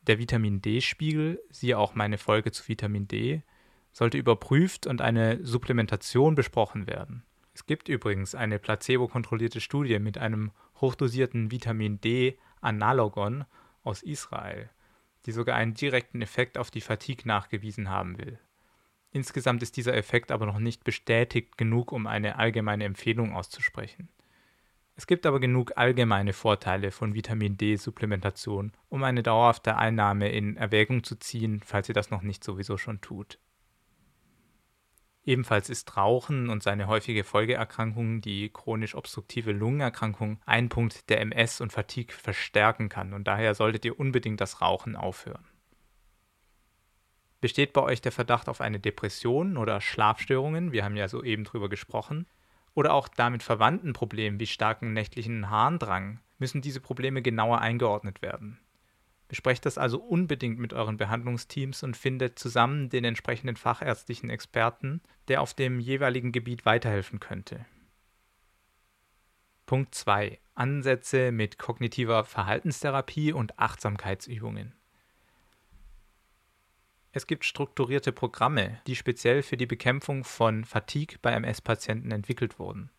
Der 0.08 0.18
Vitamin 0.18 0.62
D-Spiegel, 0.62 1.42
siehe 1.52 1.78
auch 1.78 1.94
meine 1.94 2.18
Folge 2.18 2.52
zu 2.52 2.68
Vitamin 2.68 3.08
D, 3.08 3.44
sollte 3.92 4.18
überprüft 4.18 4.88
und 4.88 5.02
eine 5.02 5.46
Supplementation 5.46 6.34
besprochen 6.34 6.88
werden. 6.88 7.24
Es 7.54 7.66
gibt 7.66 7.90
übrigens 7.90 8.34
eine 8.34 8.58
placebo-kontrollierte 8.58 9.62
Studie 9.62 10.00
mit 10.00 10.18
einem 10.18 10.52
hochdosierten 10.78 11.52
Vitamin 11.52 12.02
D-Analogon 12.02 13.46
aus 13.84 14.02
Israel, 14.02 14.70
die 15.26 15.32
sogar 15.32 15.56
einen 15.56 15.76
direkten 15.76 16.22
Effekt 16.22 16.58
auf 16.58 16.72
die 16.72 16.82
Fatigue 16.82 17.28
nachgewiesen 17.28 17.90
haben 17.90 18.18
will. 18.18 18.40
Insgesamt 19.12 19.62
ist 19.62 19.78
dieser 19.78 19.94
Effekt 19.96 20.32
aber 20.32 20.46
noch 20.46 20.60
nicht 20.60 20.84
bestätigt 20.84 21.58
genug, 21.58 21.92
um 21.92 22.08
eine 22.08 22.38
allgemeine 22.38 22.86
Empfehlung 22.86 23.36
auszusprechen. 23.36 24.10
Es 25.02 25.08
gibt 25.08 25.26
aber 25.26 25.40
genug 25.40 25.78
allgemeine 25.78 26.32
Vorteile 26.32 26.92
von 26.92 27.16
Vitamin 27.16 27.58
D-Supplementation, 27.58 28.72
um 28.88 29.04
eine 29.04 29.24
dauerhafte 29.24 29.76
Einnahme 29.76 30.30
in 30.30 30.58
Erwägung 30.58 31.04
zu 31.04 31.16
ziehen, 31.16 31.64
falls 31.66 31.90
ihr 31.90 31.96
das 31.96 32.12
noch 32.12 32.22
nicht 32.22 32.44
sowieso 32.44 32.78
schon 32.78 33.02
tut. 33.02 33.40
Ebenfalls 35.26 35.72
ist 35.72 35.98
Rauchen 35.98 36.50
und 36.50 36.62
seine 36.62 36.86
häufige 36.86 37.24
Folgeerkrankung, 37.24 38.22
die 38.22 38.50
chronisch 38.50 38.94
obstruktive 38.94 39.54
Lungenerkrankung, 39.54 40.40
ein 40.46 40.70
Punkt, 40.70 41.10
der 41.10 41.20
MS 41.22 41.62
und 41.62 41.74
Fatigue 41.74 42.14
verstärken 42.14 42.88
kann 42.88 43.14
und 43.14 43.28
daher 43.28 43.56
solltet 43.56 43.84
ihr 43.86 44.00
unbedingt 44.00 44.40
das 44.40 44.62
Rauchen 44.62 44.96
aufhören. 44.96 45.48
Besteht 47.40 47.74
bei 47.74 47.82
euch 47.82 48.02
der 48.02 48.12
Verdacht 48.12 48.48
auf 48.48 48.62
eine 48.62 48.80
Depression 48.80 49.58
oder 49.58 49.82
Schlafstörungen, 49.82 50.72
wir 50.72 50.86
haben 50.86 50.96
ja 50.96 51.08
soeben 51.08 51.44
drüber 51.44 51.70
gesprochen, 51.70 52.28
oder 52.74 52.94
auch 52.94 53.08
damit 53.08 53.44
verwandten 53.44 53.94
Problemen 53.94 54.40
wie 54.40 54.48
starken 54.48 54.94
nächtlichen 54.94 55.50
Harndrang, 55.50 56.20
müssen 56.38 56.62
diese 56.62 56.82
Probleme 56.82 57.22
genauer 57.22 57.60
eingeordnet 57.60 58.22
werden. 58.22 58.60
Besprecht 59.28 59.66
das 59.66 59.78
also 59.78 60.00
unbedingt 60.00 60.60
mit 60.60 60.74
euren 60.74 60.98
Behandlungsteams 60.98 61.84
und 61.84 61.96
findet 61.96 62.38
zusammen 62.38 62.90
den 62.90 63.06
entsprechenden 63.06 63.56
fachärztlichen 63.56 64.30
Experten, 64.30 65.02
der 65.30 65.42
auf 65.42 65.54
dem 65.54 65.80
jeweiligen 65.80 66.34
Gebiet 66.34 66.66
weiterhelfen 66.66 67.22
könnte. 67.22 67.66
Punkt 69.66 69.96
2. 69.96 70.38
Ansätze 70.54 71.32
mit 71.32 71.58
kognitiver 71.58 72.26
Verhaltenstherapie 72.26 73.32
und 73.32 73.58
Achtsamkeitsübungen. 73.58 74.74
Es 77.14 77.28
gibt 77.28 77.44
strukturierte 77.44 78.14
Programme, 78.14 78.80
die 78.88 78.96
speziell 78.96 79.42
für 79.42 79.58
die 79.58 79.66
Bekämpfung 79.66 80.24
von 80.24 80.64
Fatigue 80.64 81.18
bei 81.22 81.34
MS-Patienten 81.34 82.12
entwickelt 82.12 82.58
wurden. 82.58 82.90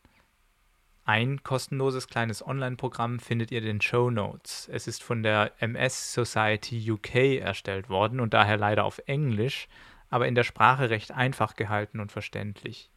Ein 1.04 1.42
kostenloses 1.42 2.08
kleines 2.08 2.46
Online-Programm 2.46 3.18
findet 3.18 3.50
ihr 3.50 3.58
in 3.58 3.64
den 3.64 3.80
Show 3.80 4.10
Notes. 4.10 4.68
Es 4.70 4.86
ist 4.86 5.02
von 5.02 5.22
der 5.22 5.52
MS 5.60 6.12
Society 6.12 6.92
UK 6.92 7.40
erstellt 7.40 7.88
worden 7.88 8.20
und 8.20 8.34
daher 8.34 8.58
leider 8.58 8.84
auf 8.84 9.00
Englisch, 9.06 9.66
aber 10.10 10.28
in 10.28 10.34
der 10.34 10.44
Sprache 10.44 10.90
recht 10.90 11.10
einfach 11.10 11.56
gehalten 11.56 11.98
und 11.98 12.12
verständlich. 12.12 12.90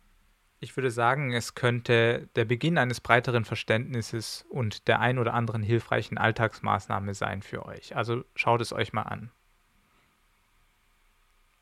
Ich 0.60 0.76
würde 0.76 0.92
sagen, 0.92 1.34
es 1.34 1.56
könnte 1.56 2.30
der 2.36 2.46
Beginn 2.46 2.78
eines 2.78 3.00
breiteren 3.00 3.46
Verständnisses 3.46 4.46
und 4.50 4.88
der 4.88 5.00
ein 5.00 5.18
oder 5.18 5.34
anderen 5.34 5.64
hilfreichen 5.64 6.18
Alltagsmaßnahme 6.18 7.14
sein 7.14 7.42
für 7.42 7.66
euch. 7.66 7.96
Also 7.96 8.24
schaut 8.36 8.62
es 8.62 8.74
euch 8.74 8.92
mal 8.92 9.04
an. 9.04 9.32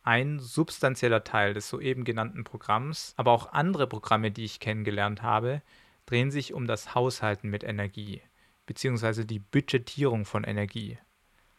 Ein 0.04 0.40
substanzieller 0.40 1.24
Teil 1.24 1.54
des 1.54 1.70
soeben 1.70 2.04
genannten 2.04 2.44
Programms, 2.44 3.14
aber 3.16 3.32
auch 3.32 3.54
andere 3.54 3.88
Programme, 3.88 4.32
die 4.32 4.44
ich 4.44 4.60
kennengelernt 4.60 5.22
habe, 5.22 5.62
drehen 6.06 6.30
sich 6.30 6.54
um 6.54 6.68
das 6.68 6.94
Haushalten 6.94 7.50
mit 7.50 7.64
Energie 7.64 8.22
bzw. 8.66 9.24
die 9.26 9.40
Budgetierung 9.40 10.26
von 10.26 10.44
Energie. 10.44 10.98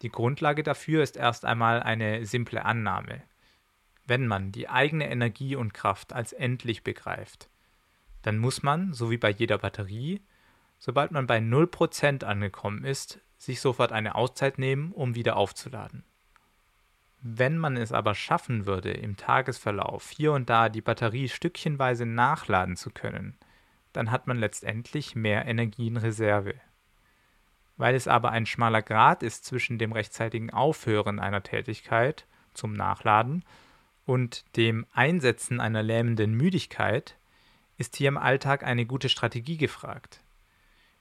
Die 0.02 0.10
Grundlage 0.10 0.62
dafür 0.62 1.02
ist 1.02 1.16
erst 1.16 1.44
einmal 1.44 1.82
eine 1.82 2.26
simple 2.26 2.64
Annahme. 2.64 3.22
Wenn 4.06 4.26
man 4.26 4.52
die 4.52 4.68
eigene 4.68 5.10
Energie 5.10 5.56
und 5.56 5.72
Kraft 5.72 6.12
als 6.12 6.32
endlich 6.32 6.84
begreift, 6.84 7.48
dann 8.22 8.38
muss 8.38 8.62
man, 8.62 8.92
so 8.92 9.10
wie 9.10 9.16
bei 9.16 9.30
jeder 9.30 9.58
Batterie, 9.58 10.20
sobald 10.78 11.10
man 11.10 11.26
bei 11.26 11.38
0% 11.38 12.24
angekommen 12.24 12.84
ist, 12.84 13.20
sich 13.38 13.60
sofort 13.60 13.92
eine 13.92 14.14
Auszeit 14.14 14.58
nehmen, 14.58 14.92
um 14.92 15.14
wieder 15.14 15.36
aufzuladen. 15.36 16.04
Wenn 17.26 17.56
man 17.56 17.78
es 17.78 17.90
aber 17.90 18.14
schaffen 18.14 18.66
würde, 18.66 18.90
im 18.90 19.16
Tagesverlauf 19.16 20.10
hier 20.10 20.32
und 20.32 20.50
da 20.50 20.68
die 20.68 20.82
Batterie 20.82 21.30
stückchenweise 21.30 22.04
nachladen 22.04 22.76
zu 22.76 22.90
können, 22.90 23.38
dann 23.94 24.10
hat 24.10 24.26
man 24.26 24.36
letztendlich 24.36 25.16
mehr 25.16 25.46
Energie 25.46 25.86
in 25.86 25.96
Reserve. 25.96 26.52
Weil 27.78 27.94
es 27.94 28.08
aber 28.08 28.30
ein 28.30 28.44
schmaler 28.44 28.82
Grat 28.82 29.22
ist 29.22 29.46
zwischen 29.46 29.78
dem 29.78 29.92
rechtzeitigen 29.92 30.50
Aufhören 30.50 31.18
einer 31.18 31.42
Tätigkeit 31.42 32.26
zum 32.52 32.74
Nachladen 32.74 33.42
und 34.04 34.44
dem 34.56 34.84
Einsetzen 34.92 35.60
einer 35.60 35.82
lähmenden 35.82 36.34
Müdigkeit, 36.34 37.16
ist 37.78 37.96
hier 37.96 38.08
im 38.08 38.18
Alltag 38.18 38.64
eine 38.64 38.84
gute 38.84 39.08
Strategie 39.08 39.56
gefragt. 39.56 40.20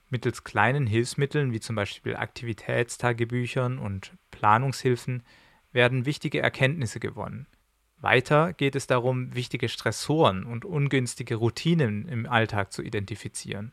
Mittels 0.08 0.42
kleinen 0.42 0.86
Hilfsmitteln 0.86 1.52
wie 1.52 1.60
zum 1.60 1.76
Beispiel 1.76 2.16
Aktivitätstagebüchern 2.16 3.78
und 3.78 4.14
Planungshilfen 4.30 5.22
werden 5.74 6.06
wichtige 6.06 6.40
Erkenntnisse 6.40 7.00
gewonnen. 7.00 7.46
Weiter 7.98 8.52
geht 8.52 8.76
es 8.76 8.86
darum, 8.86 9.34
wichtige 9.34 9.68
Stressoren 9.68 10.44
und 10.44 10.64
ungünstige 10.64 11.36
Routinen 11.36 12.08
im 12.08 12.26
Alltag 12.26 12.72
zu 12.72 12.82
identifizieren. 12.82 13.72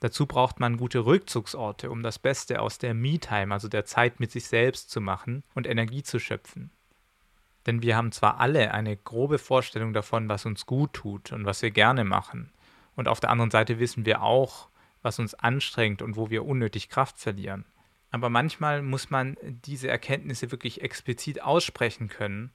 Dazu 0.00 0.26
braucht 0.26 0.60
man 0.60 0.76
gute 0.76 1.06
Rückzugsorte, 1.06 1.90
um 1.90 2.02
das 2.02 2.18
Beste 2.18 2.60
aus 2.60 2.78
der 2.78 2.92
Me-Time, 2.92 3.52
also 3.52 3.68
der 3.68 3.86
Zeit 3.86 4.20
mit 4.20 4.30
sich 4.30 4.46
selbst 4.46 4.90
zu 4.90 5.00
machen 5.00 5.42
und 5.54 5.66
Energie 5.66 6.02
zu 6.02 6.18
schöpfen. 6.18 6.70
Denn 7.64 7.82
wir 7.82 7.96
haben 7.96 8.12
zwar 8.12 8.38
alle 8.38 8.72
eine 8.72 8.96
grobe 8.96 9.38
Vorstellung 9.38 9.92
davon, 9.92 10.28
was 10.28 10.44
uns 10.44 10.66
gut 10.66 10.92
tut 10.92 11.32
und 11.32 11.46
was 11.46 11.62
wir 11.62 11.70
gerne 11.70 12.04
machen, 12.04 12.52
und 12.94 13.08
auf 13.08 13.20
der 13.20 13.30
anderen 13.30 13.50
Seite 13.50 13.78
wissen 13.78 14.06
wir 14.06 14.22
auch, 14.22 14.68
was 15.02 15.18
uns 15.18 15.34
anstrengt 15.34 16.02
und 16.02 16.16
wo 16.16 16.30
wir 16.30 16.44
unnötig 16.44 16.88
Kraft 16.88 17.18
verlieren. 17.18 17.64
Aber 18.16 18.30
manchmal 18.30 18.80
muss 18.80 19.10
man 19.10 19.36
diese 19.42 19.88
Erkenntnisse 19.88 20.50
wirklich 20.50 20.80
explizit 20.80 21.42
aussprechen 21.42 22.08
können. 22.08 22.50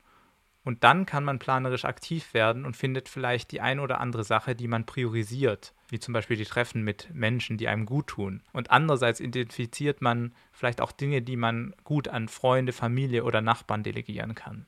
Und 0.63 0.83
dann 0.83 1.05
kann 1.05 1.23
man 1.23 1.37
planerisch 1.37 1.85
aktiv 1.85 2.33
werden 2.33 2.65
und 2.65 2.75
findet 2.75 3.07
vielleicht 3.07 3.51
die 3.51 3.61
ein 3.61 3.79
oder 3.79 3.99
andere 3.99 4.23
Sache, 4.23 4.55
die 4.55 4.67
man 4.67 4.87
priorisiert, 4.87 5.75
wie 5.89 5.99
zum 5.99 6.15
Beispiel 6.15 6.35
die 6.35 6.45
Treffen 6.45 6.83
mit 6.83 7.13
Menschen, 7.13 7.57
die 7.57 7.67
einem 7.67 7.85
gut 7.85 8.07
tun. 8.07 8.41
Und 8.53 8.71
andererseits 8.71 9.19
identifiziert 9.19 10.01
man 10.01 10.33
vielleicht 10.51 10.81
auch 10.81 10.91
Dinge, 10.91 11.21
die 11.21 11.37
man 11.37 11.75
gut 11.83 12.07
an 12.07 12.27
Freunde, 12.27 12.73
Familie 12.73 13.23
oder 13.23 13.41
Nachbarn 13.41 13.83
delegieren 13.83 14.33
kann. 14.33 14.65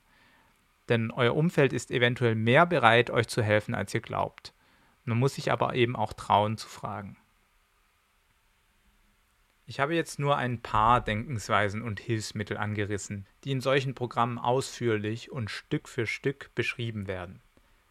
Denn 0.90 1.10
euer 1.10 1.36
Umfeld 1.36 1.74
ist 1.74 1.90
eventuell 1.90 2.36
mehr 2.36 2.68
bereit, 2.68 3.10
euch 3.10 3.28
zu 3.28 3.42
helfen, 3.42 3.74
als 3.74 3.96
ihr 3.96 4.02
glaubt. 4.02 4.54
Man 5.06 5.18
muss 5.18 5.34
sich 5.34 5.52
aber 5.52 5.74
eben 5.74 5.96
auch 5.96 6.14
trauen 6.14 6.60
zu 6.60 6.68
fragen. 6.68 7.18
Ich 9.66 9.80
habe 9.80 9.96
jetzt 9.96 10.20
nur 10.20 10.36
ein 10.36 10.62
paar 10.62 11.00
Denkensweisen 11.00 11.82
und 11.82 12.00
Hilfsmittel 12.00 12.58
angerissen, 12.58 13.26
die 13.44 13.52
in 13.52 13.62
solchen 13.62 13.96
Programmen 13.96 14.38
ausführlich 14.38 15.32
und 15.32 15.50
Stück 15.50 15.88
für 15.88 16.06
Stück 16.06 16.54
beschrieben 16.54 17.08
werden. 17.08 17.42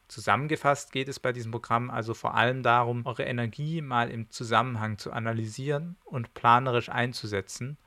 Zusammengefasst 0.06 0.92
geht 0.92 1.08
es 1.08 1.18
bei 1.18 1.32
diesem 1.32 1.52
Programm 1.52 1.88
also 1.88 2.12
vor 2.12 2.34
allem 2.34 2.62
darum, 2.62 3.06
eure 3.06 3.24
Energie 3.24 3.80
mal 3.80 4.10
im 4.10 4.28
Zusammenhang 4.30 4.98
zu 4.98 5.10
analysieren 5.10 5.96
und 6.04 6.34
planerisch 6.34 6.90
einzusetzen, 6.90 7.78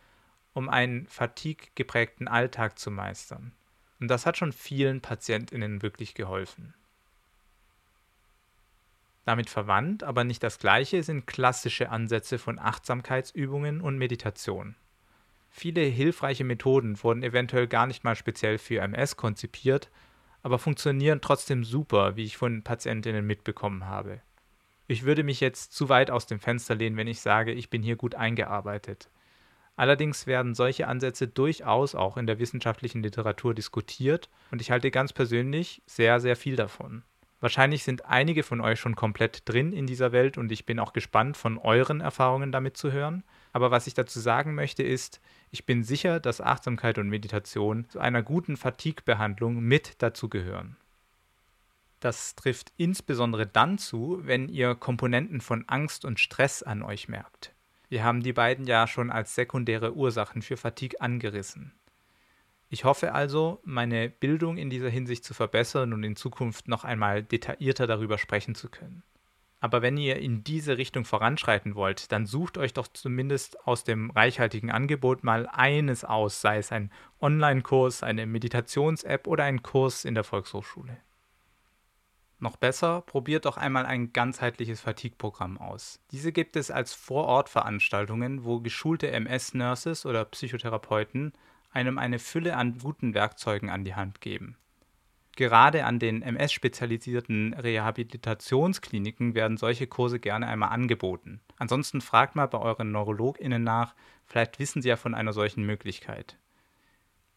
um 0.54 0.68
einen 0.68 1.06
fatigue 1.06 1.68
geprägten 1.76 2.28
Alltag 2.28 2.80
zu 2.80 2.90
meistern. 2.90 3.52
Und 4.00 4.08
das 4.08 4.26
hat 4.26 4.38
schon 4.38 4.52
vielen 4.52 5.02
Patientinnen 5.02 5.84
wirklich 5.84 6.16
geholfen. 6.16 6.74
Damit 9.26 9.50
verwandt, 9.50 10.04
aber 10.04 10.24
nicht 10.24 10.44
das 10.44 10.60
gleiche, 10.60 11.02
sind 11.04 11.26
klassische 11.26 11.90
Ansätze 11.90 12.38
von 12.38 12.60
Achtsamkeitsübungen 12.60 13.82
und 13.82 13.98
Meditation. 13.98 14.76
Viele 15.50 15.82
hilfreiche 15.82 16.44
Methoden 16.44 17.02
wurden 17.04 17.24
eventuell 17.24 17.68
gar 17.68 17.88
nicht 17.88 18.04
mal 18.04 18.16
speziell 18.16 18.58
für 18.58 18.82
MS 18.82 19.18
konzipiert, 19.18 19.90
aber 20.44 20.60
funktionieren 20.60 21.22
trotzdem 21.22 21.64
super, 21.64 22.16
wie 22.16 22.26
ich 22.26 22.38
von 22.38 22.62
Patientinnen 22.62 23.26
mitbekommen 23.26 23.86
habe. 23.86 24.22
Ich 24.88 25.04
würde 25.04 25.24
mich 25.24 25.40
jetzt 25.40 25.74
zu 25.74 25.90
weit 25.90 26.12
aus 26.12 26.28
dem 26.28 26.40
Fenster 26.40 26.76
lehnen, 26.76 26.98
wenn 26.98 27.08
ich 27.08 27.20
sage, 27.20 27.52
ich 27.52 27.72
bin 27.72 27.82
hier 27.82 27.96
gut 27.96 28.14
eingearbeitet. 28.14 29.10
Allerdings 29.76 30.28
werden 30.28 30.54
solche 30.54 30.88
Ansätze 30.88 31.28
durchaus 31.28 31.96
auch 31.96 32.18
in 32.18 32.28
der 32.28 32.38
wissenschaftlichen 32.38 33.02
Literatur 33.02 33.56
diskutiert 33.56 34.30
und 34.52 34.62
ich 34.62 34.70
halte 34.70 34.92
ganz 34.92 35.14
persönlich 35.14 35.82
sehr, 35.88 36.20
sehr 36.20 36.36
viel 36.36 36.56
davon. 36.56 37.04
Wahrscheinlich 37.42 37.84
sind 37.84 38.06
einige 38.06 38.44
von 38.44 38.62
euch 38.62 38.80
schon 38.80 38.96
komplett 38.96 39.48
drin 39.48 39.74
in 39.74 39.88
dieser 39.88 40.12
Welt 40.12 40.38
und 40.38 40.52
ich 40.52 40.66
bin 40.66 40.80
auch 40.80 40.94
gespannt, 40.94 41.38
von 41.38 41.58
euren 41.58 42.02
Erfahrungen 42.02 42.52
damit 42.52 42.78
zu 42.78 42.92
hören. 42.92 43.24
Aber 43.52 43.72
was 43.72 43.88
ich 43.88 43.94
dazu 43.94 44.20
sagen 44.20 44.56
möchte, 44.56 44.84
ist, 44.84 45.20
ich 45.52 45.66
bin 45.66 45.84
sicher, 45.84 46.20
dass 46.20 46.42
Achtsamkeit 46.42 46.98
und 46.98 47.10
Meditation 47.10 47.88
zu 47.90 48.00
einer 48.00 48.24
guten 48.24 48.58
Fatigue-Behandlung 48.58 49.60
mit 49.60 50.02
dazugehören. 50.02 50.78
Das 52.00 52.36
trifft 52.36 52.72
insbesondere 52.78 53.48
dann 53.48 53.78
zu, 53.78 54.20
wenn 54.24 54.48
ihr 54.48 54.76
Komponenten 54.76 55.42
von 55.42 55.66
Angst 55.68 56.06
und 56.06 56.20
Stress 56.20 56.64
an 56.64 56.84
euch 56.84 57.08
merkt. 57.08 57.54
Wir 57.90 58.04
haben 58.04 58.22
die 58.22 58.34
beiden 58.34 58.66
ja 58.68 58.88
schon 58.88 59.12
als 59.12 59.36
sekundäre 59.36 59.94
Ursachen 59.96 60.42
für 60.42 60.58
Fatigue 60.58 61.00
angerissen. 61.02 61.74
Ich 62.70 62.84
hoffe 62.84 63.14
also, 63.14 63.60
meine 63.64 64.10
Bildung 64.10 64.58
in 64.58 64.70
dieser 64.70 64.90
Hinsicht 64.90 65.24
zu 65.24 65.34
verbessern 65.34 65.94
und 65.94 66.04
in 66.04 66.16
Zukunft 66.16 66.68
noch 66.68 66.84
einmal 66.84 67.24
detaillierter 67.24 67.88
darüber 67.88 68.18
sprechen 68.18 68.56
zu 68.56 68.70
können. 68.70 69.04
Aber 69.60 69.82
wenn 69.82 69.98
ihr 69.98 70.18
in 70.18 70.44
diese 70.44 70.78
Richtung 70.78 71.06
voranschreiten 71.06 71.76
wollt, 71.76 72.12
dann 72.12 72.26
sucht 72.26 72.58
euch 72.58 72.74
doch 72.74 72.88
zumindest 72.88 73.66
aus 73.66 73.84
dem 73.84 74.12
reichhaltigen 74.12 74.70
Angebot 74.70 75.24
mal 75.24 75.48
eines 75.48 76.04
aus, 76.04 76.42
sei 76.42 76.58
es 76.58 76.72
ein 76.72 76.92
Online-Kurs, 77.20 78.04
eine 78.04 78.26
Meditations-App 78.26 79.28
oder 79.28 79.46
ein 79.46 79.64
Kurs 79.64 80.06
in 80.06 80.14
der 80.14 80.24
Volkshochschule. 80.24 80.98
Noch 82.38 82.58
besser, 82.58 83.02
probiert 83.02 83.46
doch 83.46 83.58
einmal 83.58 83.86
ein 83.86 84.12
ganzheitliches 84.12 84.82
Fatigue-Programm 84.82 85.58
aus. 85.58 86.00
Diese 86.12 86.32
gibt 86.32 86.58
es 86.58 86.70
als 86.70 86.94
Vorortveranstaltungen, 86.94 88.44
wo 88.44 88.60
geschulte 88.60 89.10
MS-Nurses 89.10 90.06
oder 90.06 90.26
Psychotherapeuten 90.26 91.34
einem 91.76 91.98
eine 91.98 92.20
Fülle 92.20 92.58
an 92.58 92.78
guten 92.80 93.14
Werkzeugen 93.14 93.70
an 93.70 93.84
die 93.84 93.96
Hand 93.96 94.22
geben. 94.22 94.58
Gerade 95.36 95.86
an 95.86 96.00
den 96.00 96.22
MS-spezialisierten 96.22 97.54
Rehabilitationskliniken 97.54 99.36
werden 99.36 99.58
solche 99.58 99.86
Kurse 99.86 100.20
gerne 100.20 100.48
einmal 100.48 100.70
angeboten. 100.70 101.42
Ansonsten 101.58 102.00
fragt 102.00 102.36
mal 102.36 102.48
bei 102.48 102.58
euren 102.58 102.92
NeurologInnen 102.92 103.62
nach, 103.62 103.96
vielleicht 104.26 104.60
wissen 104.60 104.82
sie 104.82 104.90
ja 104.90 104.96
von 104.96 105.14
einer 105.14 105.34
solchen 105.34 105.66
Möglichkeit. 105.66 106.38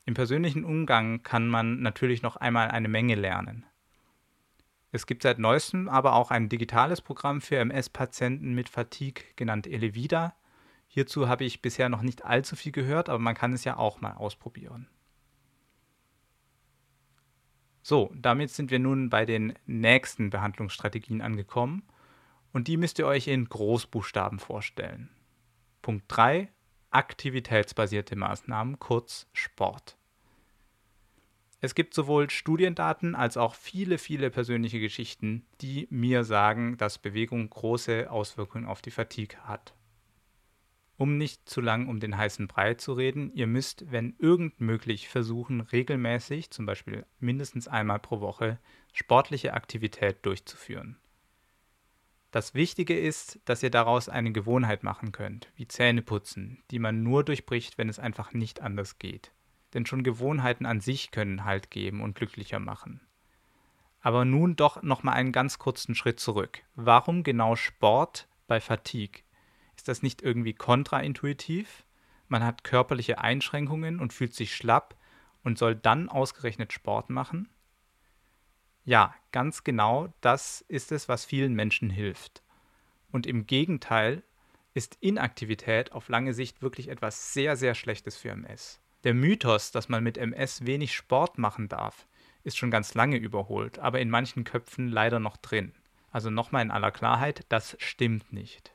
Im 0.05 0.15
persönlichen 0.15 0.65
Umgang 0.65 1.23
kann 1.25 1.49
man 1.49 1.81
natürlich 1.81 2.23
noch 2.23 2.37
einmal 2.37 2.71
eine 2.71 2.89
Menge 2.89 3.17
lernen. 3.17 3.67
Es 4.91 5.07
gibt 5.07 5.23
seit 5.23 5.39
neuestem 5.39 5.89
aber 5.89 6.15
auch 6.15 6.31
ein 6.31 6.49
digitales 6.49 7.01
Programm 7.03 7.41
für 7.41 7.57
MS-Patienten 7.57 8.55
mit 8.55 8.69
Fatigue, 8.69 9.25
genannt 9.37 9.67
Elevida. 9.67 10.35
Hierzu 10.89 11.29
habe 11.29 11.45
ich 11.45 11.63
bisher 11.63 11.89
noch 11.89 12.03
nicht 12.03 12.25
allzu 12.25 12.57
viel 12.57 12.73
gehört, 12.73 13.09
aber 13.09 13.19
man 13.19 13.35
kann 13.35 13.53
es 13.53 13.65
ja 13.65 13.77
auch 13.77 14.01
mal 14.01 14.15
ausprobieren. 14.15 14.89
So, 17.83 18.13
damit 18.15 18.51
sind 18.51 18.71
wir 18.71 18.79
nun 18.79 19.09
bei 19.09 19.25
den 19.25 19.55
nächsten 19.67 20.31
Behandlungsstrategien 20.31 21.23
angekommen 21.23 21.83
und 22.53 22.69
die 22.69 22.77
müsst 22.77 22.99
ihr 22.99 23.07
euch 23.07 23.29
in 23.29 23.49
Großbuchstaben 23.49 24.39
vorstellen. 24.39 25.11
Punkt 25.81 26.05
3. 26.09 26.49
Aktivitätsbasierte 26.91 28.17
Maßnahmen, 28.17 28.79
kurz 28.79 29.27
Sport. 29.33 29.97
Es 31.61 31.75
gibt 31.75 31.93
sowohl 31.93 32.31
Studiendaten 32.31 33.15
als 33.15 33.37
auch 33.37 33.55
viele, 33.55 33.99
viele 33.99 34.31
persönliche 34.31 34.81
Geschichten, 34.81 35.45
die 35.61 35.87
mir 35.91 36.25
sagen, 36.25 36.77
dass 36.77 36.99
Bewegung 36.99 37.51
große 37.51 38.11
Auswirkungen 38.11 38.67
auf 38.67 38.81
die 38.81 38.91
Fatigue 38.91 39.39
hat. 39.45 39.75
Um 40.99 41.17
nicht 41.17 41.49
zu 41.49 41.63
lang 41.63 41.89
um 41.89 42.01
den 42.01 42.19
heißen 42.19 42.47
Brei 42.47 42.75
zu 42.75 42.93
reden, 42.93 43.33
ihr 43.33 43.47
müsst, 43.47 43.91
wenn 43.91 44.15
irgend 44.19 44.61
möglich, 44.61 45.09
versuchen, 45.09 45.63
regelmäßig, 45.63 46.51
zum 46.51 46.67
Beispiel 46.67 47.07
mindestens 47.19 47.67
einmal 47.67 47.99
pro 47.99 48.21
Woche, 48.21 48.59
sportliche 48.93 49.55
Aktivität 49.55 50.27
durchzuführen. 50.27 50.99
Das 52.31 52.53
Wichtige 52.53 52.99
ist, 52.99 53.41
dass 53.47 53.63
ihr 53.63 53.71
daraus 53.71 54.11
eine 54.11 54.33
Gewohnheit 54.33 54.83
machen 54.83 55.13
könnt, 55.13 55.49
wie 55.57 55.67
Zähneputzen, 55.67 56.63
die 56.71 56.79
man 56.79 57.03
nur 57.03 57.25
durchbricht, 57.25 57.79
wenn 57.79 57.89
es 57.89 57.99
einfach 57.99 58.35
nicht 58.35 58.61
anders 58.61 58.99
geht 58.99 59.33
denn 59.75 59.87
schon 59.87 60.03
Gewohnheiten 60.03 60.67
an 60.67 60.81
sich 60.81 61.11
können 61.11 61.45
Halt 61.45 61.71
geben 61.71 62.01
und 62.01 62.15
glücklicher 62.15 62.59
machen. 62.59 63.01
Aber 64.01 64.25
nun 64.25 64.57
doch 64.57 64.83
noch 64.83 65.03
mal 65.03 65.13
einen 65.13 65.33
ganz 65.33 65.59
kurzen 65.59 65.95
Schritt 65.95 66.21
zurück. 66.21 66.63
Warum 66.75 67.23
genau 67.23 67.57
Sport 67.57 68.29
bei 68.47 68.61
Fatigue? 68.61 69.23
Ist 69.79 69.87
das 69.87 70.03
nicht 70.03 70.23
irgendwie 70.23 70.55
kontraintuitiv? 70.55 71.85
Man 72.27 72.43
hat 72.43 72.65
körperliche 72.65 73.21
Einschränkungen 73.21 74.01
und 74.01 74.13
fühlt 74.13 74.35
sich 74.35 74.57
schlapp 74.57 74.97
und 75.45 75.57
soll 75.57 75.77
dann 75.77 76.09
ausgerechnet 76.09 76.73
Sport 76.73 77.11
machen? 77.11 77.49
Ja, 78.85 79.15
ganz 79.31 79.63
genau 79.63 80.13
das 80.21 80.63
ist 80.67 80.91
es, 80.91 81.09
was 81.09 81.25
vielen 81.25 81.55
Menschen 81.55 81.91
hilft. 81.91 82.43
Und 83.13 83.25
im 83.25 83.47
Gegenteil 83.47 84.25
ist 84.75 84.97
Inaktivität 85.01 85.93
auf 85.93 86.09
lange 86.09 86.35
Sicht 86.35 86.61
wirklich 86.61 86.89
etwas 86.89 87.33
sehr, 87.33 87.57
sehr 87.57 87.77
Schlechtes 87.77 88.17
für 88.17 88.31
MS. 88.31 88.81
Der 89.05 89.15
Mythos, 89.15 89.71
dass 89.71 89.89
man 89.89 90.03
mit 90.03 90.19
MS 90.19 90.67
wenig 90.67 90.93
Sport 90.93 91.39
machen 91.39 91.69
darf, 91.69 92.09
ist 92.43 92.59
schon 92.59 92.73
ganz 92.73 92.95
lange 92.95 93.17
überholt, 93.17 93.79
aber 93.79 94.01
in 94.01 94.11
manchen 94.11 94.43
Köpfen 94.43 94.89
leider 94.89 95.21
noch 95.21 95.37
drin. 95.37 95.73
Also 96.11 96.31
nochmal 96.31 96.63
in 96.63 96.73
aller 96.73 96.91
Klarheit, 96.91 97.47
das 97.49 97.77
stimmt 97.79 98.33
nicht. 98.33 98.75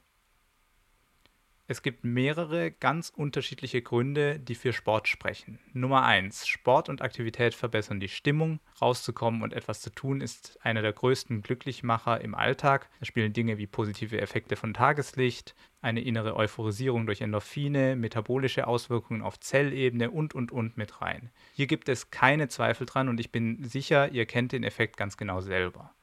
Es 1.66 1.82
gibt 1.82 2.04
mehrere 2.04 2.72
ganz 2.72 3.10
unterschiedliche 3.10 3.82
Gründe, 3.82 4.38
die 4.38 4.56
für 4.56 4.74
Sport 4.74 5.08
sprechen. 5.08 5.60
Nummer 5.72 6.04
1. 6.04 6.46
Sport 6.46 6.90
und 6.90 7.02
Aktivität 7.02 7.56
verbessern 7.56 8.02
die 8.02 8.10
Stimmung. 8.10 8.60
Rauszukommen 8.82 9.42
und 9.42 9.54
etwas 9.54 9.80
zu 9.80 9.90
tun 9.90 10.20
ist 10.20 10.60
einer 10.62 10.82
der 10.82 10.92
größten 10.92 11.42
Glücklichmacher 11.42 12.20
im 12.20 12.36
Alltag. 12.36 12.90
Da 13.00 13.06
spielen 13.06 13.32
Dinge 13.32 13.58
wie 13.58 13.68
positive 13.68 14.20
Effekte 14.20 14.58
von 14.58 14.74
Tageslicht, 14.74 15.56
eine 15.82 16.02
innere 16.02 16.36
Euphorisierung 16.36 17.06
durch 17.06 17.22
Endorphine, 17.22 17.96
metabolische 17.96 18.68
Auswirkungen 18.68 19.22
auf 19.22 19.40
Zellebene 19.40 20.12
und, 20.12 20.36
und, 20.36 20.52
und 20.52 20.76
mit 20.76 21.02
rein. 21.02 21.30
Hier 21.54 21.68
gibt 21.68 21.88
es 21.88 22.12
keine 22.12 22.50
Zweifel 22.50 22.86
dran 22.86 23.08
und 23.08 23.22
ich 23.22 23.32
bin 23.32 23.64
sicher, 23.64 24.12
ihr 24.12 24.26
kennt 24.26 24.52
den 24.52 24.66
Effekt 24.66 24.98
ganz 24.98 25.16
genau 25.16 25.40
selber. 25.40 25.94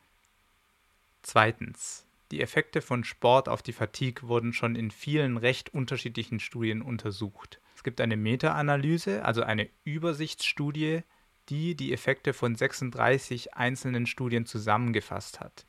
Zweitens. 1.20 2.07
Die 2.31 2.40
Effekte 2.40 2.81
von 2.81 3.03
Sport 3.03 3.49
auf 3.49 3.61
die 3.61 3.73
Fatigue 3.73 4.29
wurden 4.29 4.53
schon 4.53 4.77
in 4.77 4.93
vielen 4.93 5.37
recht 5.37 5.75
unterschiedlichen 5.75 6.38
Studien 6.38 6.81
untersucht. 6.81 7.61
Es 7.75 7.83
gibt 7.83 8.01
eine 8.01 8.16
Meta-Analyse, 8.16 9.25
also 9.25 9.43
eine 9.43 9.69
Übersichtsstudie, 9.83 11.03
die 11.49 11.75
die 11.75 11.93
Effekte 11.93 12.33
von 12.33 12.55
36 12.55 13.55
einzelnen 13.55 14.07
Studien 14.07 14.47
zusammengefasst 14.47 15.40
hat. 15.40 15.66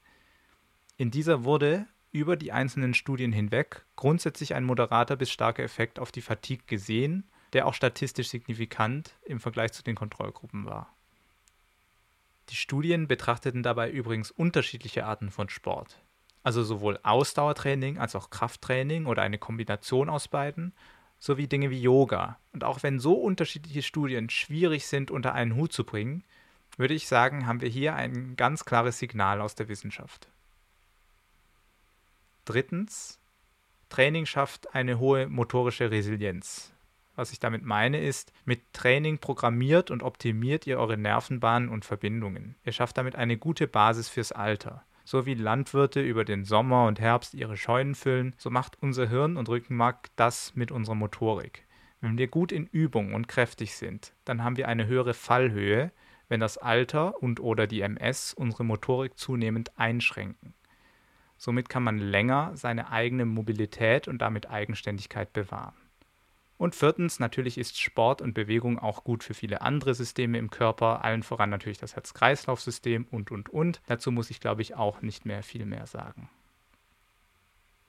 In 0.97 1.09
dieser 1.09 1.43
wurde 1.45 1.87
über 2.11 2.35
die 2.35 2.51
einzelnen 2.51 2.93
Studien 2.93 3.31
hinweg 3.31 3.85
grundsätzlich 3.95 4.53
ein 4.53 4.63
moderater 4.63 5.15
bis 5.15 5.31
starker 5.31 5.63
Effekt 5.63 5.97
auf 5.97 6.11
die 6.11 6.21
Fatigue 6.21 6.65
gesehen, 6.67 7.27
der 7.53 7.65
auch 7.65 7.73
statistisch 7.73 8.29
signifikant 8.29 9.15
im 9.23 9.39
Vergleich 9.39 9.71
zu 9.71 9.81
den 9.81 9.95
Kontrollgruppen 9.95 10.65
war. 10.65 10.95
Die 12.49 12.55
Studien 12.55 13.07
betrachteten 13.07 13.63
dabei 13.63 13.89
übrigens 13.89 14.29
unterschiedliche 14.29 15.05
Arten 15.05 15.31
von 15.31 15.49
Sport 15.49 16.03
also 16.43 16.63
sowohl 16.63 16.99
Ausdauertraining 17.03 17.97
als 17.97 18.15
auch 18.15 18.29
Krafttraining 18.29 19.05
oder 19.05 19.21
eine 19.21 19.37
Kombination 19.37 20.09
aus 20.09 20.27
beiden, 20.27 20.73
sowie 21.19 21.47
Dinge 21.47 21.69
wie 21.69 21.81
Yoga. 21.81 22.39
Und 22.51 22.63
auch 22.63 22.81
wenn 22.83 22.99
so 22.99 23.13
unterschiedliche 23.13 23.83
Studien 23.83 24.29
schwierig 24.29 24.87
sind 24.87 25.11
unter 25.11 25.33
einen 25.33 25.55
Hut 25.55 25.71
zu 25.71 25.83
bringen, 25.83 26.23
würde 26.77 26.93
ich 26.93 27.07
sagen, 27.07 27.45
haben 27.45 27.61
wir 27.61 27.69
hier 27.69 27.95
ein 27.95 28.35
ganz 28.35 28.65
klares 28.65 28.97
Signal 28.97 29.41
aus 29.41 29.55
der 29.55 29.67
Wissenschaft. 29.67 30.27
Drittens, 32.45 33.19
Training 33.89 34.25
schafft 34.25 34.73
eine 34.73 34.99
hohe 34.99 35.27
motorische 35.27 35.91
Resilienz. 35.91 36.73
Was 37.15 37.33
ich 37.33 37.39
damit 37.39 37.63
meine 37.63 37.99
ist, 38.01 38.31
mit 38.45 38.61
Training 38.73 39.19
programmiert 39.19 39.91
und 39.91 40.01
optimiert 40.01 40.65
ihr 40.65 40.79
eure 40.79 40.97
Nervenbahnen 40.97 41.69
und 41.69 41.85
Verbindungen. 41.85 42.55
Ihr 42.63 42.71
schafft 42.71 42.97
damit 42.97 43.15
eine 43.15 43.37
gute 43.37 43.67
Basis 43.67 44.09
fürs 44.09 44.31
Alter. 44.31 44.83
So 45.11 45.25
wie 45.25 45.33
Landwirte 45.33 45.99
über 46.01 46.23
den 46.23 46.45
Sommer 46.45 46.87
und 46.87 47.01
Herbst 47.01 47.33
ihre 47.33 47.57
Scheunen 47.57 47.95
füllen, 47.95 48.33
so 48.37 48.49
macht 48.49 48.77
unser 48.81 49.09
Hirn 49.09 49.35
und 49.35 49.49
Rückenmark 49.49 50.07
das 50.15 50.55
mit 50.55 50.71
unserer 50.71 50.95
Motorik. 50.95 51.65
Wenn 51.99 52.17
wir 52.17 52.29
gut 52.29 52.53
in 52.53 52.65
Übung 52.67 53.13
und 53.13 53.27
kräftig 53.27 53.75
sind, 53.75 54.13
dann 54.23 54.41
haben 54.41 54.55
wir 54.55 54.69
eine 54.69 54.87
höhere 54.87 55.13
Fallhöhe, 55.13 55.91
wenn 56.29 56.39
das 56.39 56.57
Alter 56.57 57.21
und 57.21 57.41
oder 57.41 57.67
die 57.67 57.81
MS 57.81 58.33
unsere 58.33 58.63
Motorik 58.63 59.17
zunehmend 59.17 59.77
einschränken. 59.77 60.53
Somit 61.35 61.67
kann 61.67 61.83
man 61.83 61.97
länger 61.97 62.51
seine 62.55 62.89
eigene 62.89 63.25
Mobilität 63.25 64.07
und 64.07 64.19
damit 64.19 64.49
Eigenständigkeit 64.49 65.33
bewahren. 65.33 65.80
Und 66.61 66.75
viertens, 66.75 67.19
natürlich 67.19 67.57
ist 67.57 67.81
Sport 67.81 68.21
und 68.21 68.35
Bewegung 68.35 68.77
auch 68.77 69.03
gut 69.03 69.23
für 69.23 69.33
viele 69.33 69.63
andere 69.63 69.95
Systeme 69.95 70.37
im 70.37 70.51
Körper, 70.51 71.03
allen 71.03 71.23
voran 71.23 71.49
natürlich 71.49 71.79
das 71.79 71.95
Herz-Kreislauf-System 71.95 73.07
und, 73.09 73.31
und, 73.31 73.49
und. 73.49 73.81
Dazu 73.87 74.11
muss 74.11 74.29
ich, 74.29 74.39
glaube 74.39 74.61
ich, 74.61 74.75
auch 74.75 75.01
nicht 75.01 75.25
mehr 75.25 75.41
viel 75.41 75.65
mehr 75.65 75.87
sagen. 75.87 76.29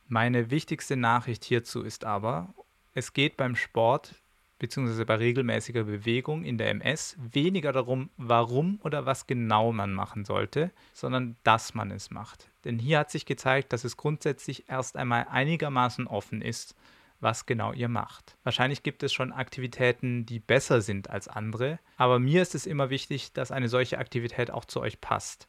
Meine 0.09 0.51
wichtigste 0.51 0.97
Nachricht 0.97 1.45
hierzu 1.45 1.83
ist 1.83 2.07
aber, 2.07 2.55
es 2.95 3.13
geht 3.13 3.37
beim 3.37 3.57
Sport 3.57 4.15
bzw. 4.59 5.05
bei 5.05 5.17
regelmäßiger 5.17 5.85
Bewegung 5.85 6.43
in 6.43 6.57
der 6.57 6.71
MS 6.71 7.19
weniger 7.31 7.73
darum, 7.73 8.09
warum 8.17 8.81
oder 8.85 9.05
was 9.05 9.27
genau 9.27 9.73
man 9.73 9.93
machen 9.93 10.25
sollte, 10.25 10.71
sondern 10.95 11.37
dass 11.45 11.75
man 11.75 11.91
es 11.91 12.11
macht. 12.11 12.49
Denn 12.65 12.79
hier 12.79 13.01
hat 13.01 13.11
sich 13.11 13.27
gezeigt, 13.27 13.75
dass 13.75 13.85
es 13.85 13.99
grundsätzlich 13.99 14.71
erst 14.71 14.97
einmal 14.97 15.27
einigermaßen 15.29 16.07
offen 16.07 16.41
ist, 16.41 16.75
was 17.23 17.47
genau 17.47 17.73
ihr 17.73 17.89
macht. 17.89 18.37
Wahrscheinlich 18.43 18.83
gibt 18.83 19.03
es 19.03 19.13
schon 19.13 19.33
Aktivitäten, 19.33 20.27
die 20.27 20.41
besser 20.41 20.81
sind 20.81 21.09
als 21.09 21.29
andere, 21.29 21.79
aber 21.97 22.19
mir 22.19 22.43
ist 22.43 22.55
es 22.55 22.67
immer 22.67 22.91
wichtig, 22.91 23.33
dass 23.33 23.53
eine 23.53 23.69
solche 23.69 23.99
Aktivität 23.99 24.51
auch 24.51 24.65
zu 24.65 24.81
euch 24.81 25.01
passt. 25.01 25.49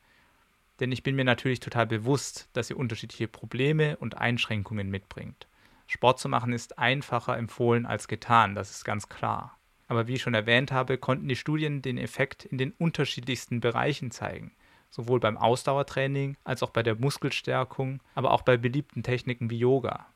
Denn 0.79 0.91
ich 0.91 1.03
bin 1.03 1.15
mir 1.15 1.25
natürlich 1.25 1.59
total 1.59 1.87
bewusst, 1.87 2.49
dass 2.53 2.69
ihr 2.69 2.77
unterschiedliche 2.77 3.27
Probleme 3.27 3.97
und 3.97 4.17
Einschränkungen 4.17 4.89
mitbringt. 4.89 5.47
Sport 5.87 6.19
zu 6.19 6.29
machen 6.29 6.53
ist 6.53 6.79
einfacher 6.79 7.37
empfohlen 7.37 7.85
als 7.85 8.07
getan, 8.07 8.55
das 8.55 8.71
ist 8.71 8.85
ganz 8.85 9.09
klar. 9.09 9.57
Aber 9.87 10.07
wie 10.07 10.13
ich 10.13 10.21
schon 10.21 10.33
erwähnt 10.33 10.71
habe, 10.71 10.97
konnten 10.97 11.27
die 11.27 11.35
Studien 11.35 11.81
den 11.81 11.97
Effekt 11.97 12.45
in 12.45 12.57
den 12.57 12.71
unterschiedlichsten 12.71 13.59
Bereichen 13.59 14.11
zeigen. 14.11 14.53
Sowohl 14.89 15.19
beim 15.19 15.37
Ausdauertraining 15.37 16.37
als 16.43 16.63
auch 16.63 16.69
bei 16.69 16.83
der 16.83 16.95
Muskelstärkung, 16.95 18.01
aber 18.15 18.31
auch 18.31 18.43
bei 18.43 18.57
beliebten 18.57 19.03
Techniken 19.03 19.49
wie 19.49 19.57
Yoga. 19.57 20.07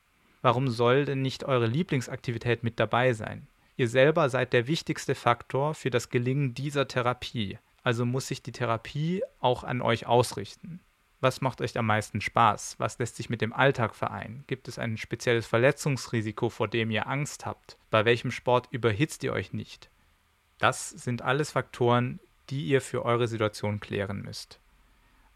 Warum 0.42 0.68
soll 0.68 1.04
denn 1.04 1.22
nicht 1.22 1.44
eure 1.44 1.66
Lieblingsaktivität 1.66 2.62
mit 2.62 2.78
dabei 2.78 3.12
sein? 3.12 3.46
Ihr 3.76 3.88
selber 3.88 4.28
seid 4.28 4.52
der 4.52 4.66
wichtigste 4.66 5.14
Faktor 5.14 5.74
für 5.74 5.90
das 5.90 6.10
Gelingen 6.10 6.54
dieser 6.54 6.88
Therapie, 6.88 7.58
also 7.82 8.04
muss 8.04 8.28
sich 8.28 8.42
die 8.42 8.52
Therapie 8.52 9.22
auch 9.40 9.64
an 9.64 9.80
euch 9.80 10.06
ausrichten. 10.06 10.80
Was 11.20 11.40
macht 11.40 11.60
euch 11.60 11.76
am 11.76 11.86
meisten 11.86 12.20
Spaß? 12.20 12.76
Was 12.78 12.98
lässt 12.98 13.16
sich 13.16 13.28
mit 13.28 13.40
dem 13.40 13.52
Alltag 13.52 13.96
vereinen? 13.96 14.44
Gibt 14.46 14.68
es 14.68 14.78
ein 14.78 14.96
spezielles 14.96 15.46
Verletzungsrisiko, 15.46 16.48
vor 16.48 16.68
dem 16.68 16.90
ihr 16.92 17.08
Angst 17.08 17.44
habt? 17.44 17.76
Bei 17.90 18.04
welchem 18.04 18.30
Sport 18.30 18.68
überhitzt 18.70 19.24
ihr 19.24 19.32
euch 19.32 19.52
nicht? 19.52 19.90
Das 20.58 20.90
sind 20.90 21.22
alles 21.22 21.50
Faktoren, 21.52 22.20
die 22.50 22.66
ihr 22.66 22.80
für 22.80 23.04
eure 23.04 23.26
Situation 23.26 23.80
klären 23.80 24.22
müsst. 24.22 24.60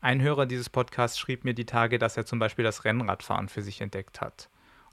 Ein 0.00 0.20
Hörer 0.20 0.46
dieses 0.46 0.68
Podcasts 0.68 1.18
schrieb 1.18 1.44
mir 1.44 1.54
die 1.54 1.66
Tage, 1.66 1.98
dass 1.98 2.16
er 2.16 2.26
zum 2.26 2.38
Beispiel 2.38 2.64
das 2.64 2.84
Rennradfahren 2.84 3.48
für 3.48 3.62
sich 3.62 3.80
entdeckt 3.80 4.20
hat. 4.20 4.48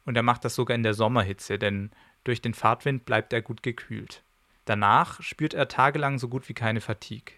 Und 0.10 0.16
er 0.16 0.24
macht 0.24 0.44
das 0.44 0.56
sogar 0.56 0.74
in 0.74 0.82
der 0.82 0.96
Sommerhitze, 0.96 1.60
denn 1.60 1.92
durch 2.24 2.42
den 2.42 2.56
Fahrtwind 2.56 3.06
bleibt 3.06 3.32
er 3.32 3.44
gut 3.44 3.62
gekühlt. 3.62 4.24
Danach 4.66 5.22
spürt 5.22 5.54
er 5.54 5.68
tagelang 5.68 6.18
so 6.18 6.30
gut 6.30 6.50
wie 6.50 6.56
keine 6.56 6.82
Fatigue. 6.82 7.36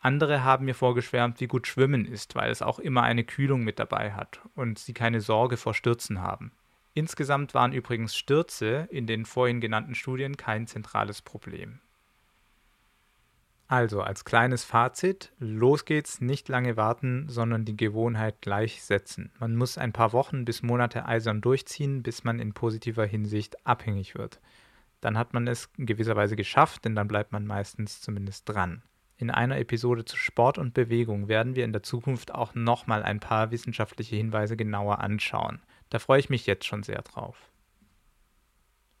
Andere 0.00 0.42
haben 0.42 0.64
mir 0.64 0.74
vorgeschwärmt, 0.74 1.38
wie 1.38 1.46
gut 1.46 1.68
Schwimmen 1.68 2.06
ist, 2.06 2.34
weil 2.34 2.50
es 2.50 2.60
auch 2.60 2.80
immer 2.80 3.04
eine 3.04 3.22
Kühlung 3.22 3.62
mit 3.62 3.78
dabei 3.78 4.14
hat 4.14 4.40
und 4.56 4.80
sie 4.80 4.94
keine 4.94 5.20
Sorge 5.20 5.56
vor 5.56 5.72
Stürzen 5.72 6.20
haben. 6.20 6.50
Insgesamt 6.94 7.54
waren 7.54 7.72
übrigens 7.72 8.16
Stürze 8.16 8.88
in 8.90 9.06
den 9.06 9.24
vorhin 9.24 9.60
genannten 9.60 9.94
Studien 9.94 10.36
kein 10.36 10.66
zentrales 10.66 11.22
Problem. 11.22 11.78
Also 13.70 14.02
als 14.02 14.24
kleines 14.24 14.64
Fazit, 14.64 15.32
los 15.38 15.84
geht's, 15.84 16.20
nicht 16.20 16.48
lange 16.48 16.76
warten, 16.76 17.28
sondern 17.28 17.64
die 17.64 17.76
Gewohnheit 17.76 18.40
gleich 18.40 18.82
setzen. 18.82 19.30
Man 19.38 19.54
muss 19.54 19.78
ein 19.78 19.92
paar 19.92 20.12
Wochen 20.12 20.44
bis 20.44 20.64
Monate 20.64 21.06
eisern 21.06 21.40
durchziehen, 21.40 22.02
bis 22.02 22.24
man 22.24 22.40
in 22.40 22.52
positiver 22.52 23.06
Hinsicht 23.06 23.64
abhängig 23.64 24.16
wird. 24.16 24.40
Dann 25.00 25.16
hat 25.16 25.34
man 25.34 25.46
es 25.46 25.70
in 25.78 25.86
gewisser 25.86 26.16
Weise 26.16 26.34
geschafft, 26.34 26.84
denn 26.84 26.96
dann 26.96 27.06
bleibt 27.06 27.30
man 27.30 27.46
meistens 27.46 28.00
zumindest 28.00 28.48
dran. 28.48 28.82
In 29.18 29.30
einer 29.30 29.58
Episode 29.58 30.04
zu 30.04 30.16
Sport 30.16 30.58
und 30.58 30.74
Bewegung 30.74 31.28
werden 31.28 31.54
wir 31.54 31.64
in 31.64 31.72
der 31.72 31.84
Zukunft 31.84 32.34
auch 32.34 32.56
nochmal 32.56 33.04
ein 33.04 33.20
paar 33.20 33.52
wissenschaftliche 33.52 34.16
Hinweise 34.16 34.56
genauer 34.56 34.98
anschauen. 34.98 35.62
Da 35.90 36.00
freue 36.00 36.18
ich 36.18 36.28
mich 36.28 36.44
jetzt 36.44 36.66
schon 36.66 36.82
sehr 36.82 37.02
drauf. 37.02 37.52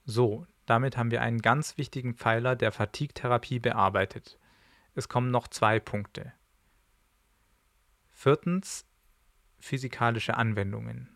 So, 0.04 0.46
damit 0.64 0.96
haben 0.96 1.10
wir 1.10 1.22
einen 1.22 1.42
ganz 1.42 1.76
wichtigen 1.76 2.14
Pfeiler 2.14 2.54
der 2.54 2.70
Fatigue-Therapie 2.70 3.58
bearbeitet. 3.58 4.38
Es 4.94 5.08
kommen 5.08 5.30
noch 5.30 5.48
zwei 5.48 5.80
Punkte. 5.80 6.32
Viertens 8.08 8.86
physikalische 9.58 10.36
Anwendungen. 10.36 11.08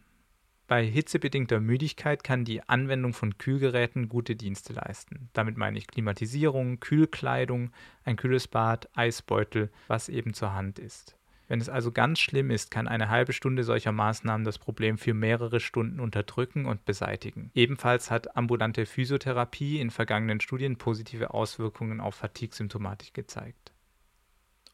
Bei 0.67 0.85
hitzebedingter 0.85 1.61
Müdigkeit 1.61 2.25
kann 2.25 2.45
die 2.45 2.67
Anwendung 2.69 3.13
von 3.13 3.37
Kühlgeräten 3.37 4.09
gute 4.09 4.35
Dienste 4.35 4.73
leisten. 4.73 5.29
Damit 5.35 5.59
meine 5.59 5.77
ich 5.77 5.87
Klimatisierung, 5.87 6.81
Kühlkleidung, 6.81 7.71
ein 8.05 8.17
kühles 8.17 8.49
Bad, 8.49 8.89
Eisbeutel, 8.97 9.71
was 9.89 10.09
eben 10.09 10.33
zur 10.33 10.55
Hand 10.55 10.79
ist. 10.79 11.17
Wenn 11.47 11.61
es 11.61 11.69
also 11.69 11.93
ganz 11.93 12.21
schlimm 12.21 12.51
ist, 12.51 12.71
kann 12.71 12.89
eine 12.89 13.11
halbe 13.11 13.33
Stunde 13.33 13.65
solcher 13.65 13.93
Maßnahmen 13.93 14.45
das 14.45 14.59
Problem 14.59 14.97
für 14.97 15.13
mehrere 15.13 15.61
Stunden 15.61 16.01
unterdrücken 16.01 16.65
und 16.65 16.85
beseitigen. 16.85 17.51
Ebenfalls 17.55 18.11
hat 18.11 18.37
ambulante 18.37 18.87
Physiotherapie 18.87 19.79
in 19.79 19.91
vergangenen 19.91 20.41
Studien 20.41 20.77
positive 20.77 21.35
Auswirkungen 21.35 22.01
auf 22.01 22.15
Fatigue-Symptomatik 22.15 23.13
gezeigt. 23.13 23.73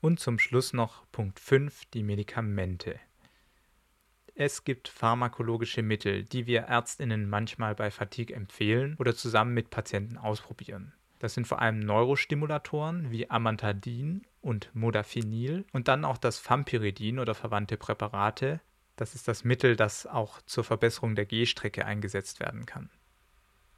Und 0.00 0.20
zum 0.20 0.38
Schluss 0.38 0.72
noch 0.72 1.04
Punkt 1.10 1.40
5, 1.40 1.86
die 1.92 2.02
Medikamente. 2.02 2.98
Es 4.34 4.64
gibt 4.64 4.88
pharmakologische 4.88 5.82
Mittel, 5.82 6.24
die 6.24 6.46
wir 6.46 6.60
Ärztinnen 6.60 7.28
manchmal 7.28 7.74
bei 7.74 7.90
Fatigue 7.90 8.34
empfehlen 8.34 8.96
oder 8.98 9.14
zusammen 9.14 9.52
mit 9.52 9.68
Patienten 9.70 10.16
ausprobieren. 10.16 10.94
Das 11.18 11.34
sind 11.34 11.46
vor 11.46 11.60
allem 11.60 11.80
Neurostimulatoren 11.80 13.10
wie 13.10 13.28
Amantadin 13.28 14.22
und 14.40 14.70
Modafinil 14.74 15.64
und 15.72 15.88
dann 15.88 16.04
auch 16.04 16.18
das 16.18 16.38
Fampiridin 16.38 17.18
oder 17.18 17.34
verwandte 17.34 17.76
Präparate. 17.76 18.60
Das 18.96 19.14
ist 19.14 19.28
das 19.28 19.44
Mittel, 19.44 19.76
das 19.76 20.06
auch 20.06 20.42
zur 20.42 20.64
Verbesserung 20.64 21.14
der 21.14 21.26
Gehstrecke 21.26 21.84
eingesetzt 21.84 22.40
werden 22.40 22.66
kann. 22.66 22.90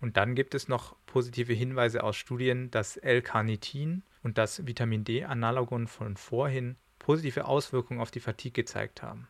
Und 0.01 0.17
dann 0.17 0.35
gibt 0.35 0.55
es 0.55 0.67
noch 0.67 0.97
positive 1.07 1.53
Hinweise 1.53 2.03
aus 2.03 2.17
Studien, 2.17 2.71
dass 2.73 2.97
L-Carnitin 2.97 4.03
und 4.25 4.37
das 4.37 4.67
Vitamin 4.67 5.05
D-Analogon 5.05 5.87
von 5.87 6.17
vorhin 6.17 6.77
positive 6.99 7.45
Auswirkungen 7.45 8.01
auf 8.01 8.11
die 8.11 8.21
Fatigue 8.21 8.53
gezeigt 8.53 9.03
haben. 9.03 9.29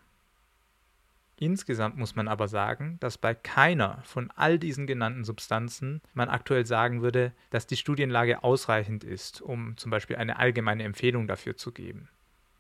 Insgesamt 1.43 1.97
muss 1.97 2.15
man 2.15 2.29
aber 2.29 2.47
sagen, 2.47 2.99
dass 3.01 3.19
bei 3.19 3.35
keiner 3.35 4.01
von 4.05 4.31
all 4.37 4.61
diesen 4.61 4.87
genannten 4.87 5.25
Substanzen 5.25 6.01
man 6.15 6.29
aktuell 6.29 6.65
sagen 6.67 7.03
würde, 7.03 7.33
dass 7.51 7.67
die 7.67 7.77
Studienlage 7.77 8.45
ausreichend 8.45 9.03
ist, 9.03 9.43
um 9.43 9.77
zum 9.77 9.91
Beispiel 9.91 10.15
eine 10.15 10.39
allgemeine 10.39 10.85
Empfehlung 10.85 11.27
dafür 11.27 11.57
zu 11.57 11.73
geben. 11.73 12.09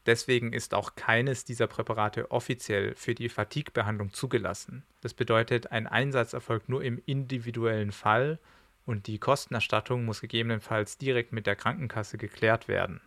Deswegen 0.05 0.53
ist 0.53 0.75
auch 0.75 0.97
keines 0.97 1.45
dieser 1.45 1.69
Präparate 1.69 2.33
offiziell 2.33 2.97
für 2.97 3.15
die 3.15 3.29
Fatigue-Behandlung 3.29 4.13
zugelassen. 4.13 4.83
Das 5.01 5.15
bedeutet, 5.15 5.71
ein 5.71 5.87
Einsatz 5.87 6.33
erfolgt 6.33 6.69
nur 6.69 6.83
im 6.83 7.01
individuellen 7.07 7.93
Fall 7.93 8.41
und 8.85 9.07
die 9.07 9.21
Kostenerstattung 9.21 10.05
muss 10.05 10.21
gegebenenfalls 10.21 10.99
direkt 10.99 11.33
mit 11.33 11.47
der 11.47 11.55
Krankenkasse 11.55 12.19
geklärt 12.19 12.67
werden. 12.67 13.01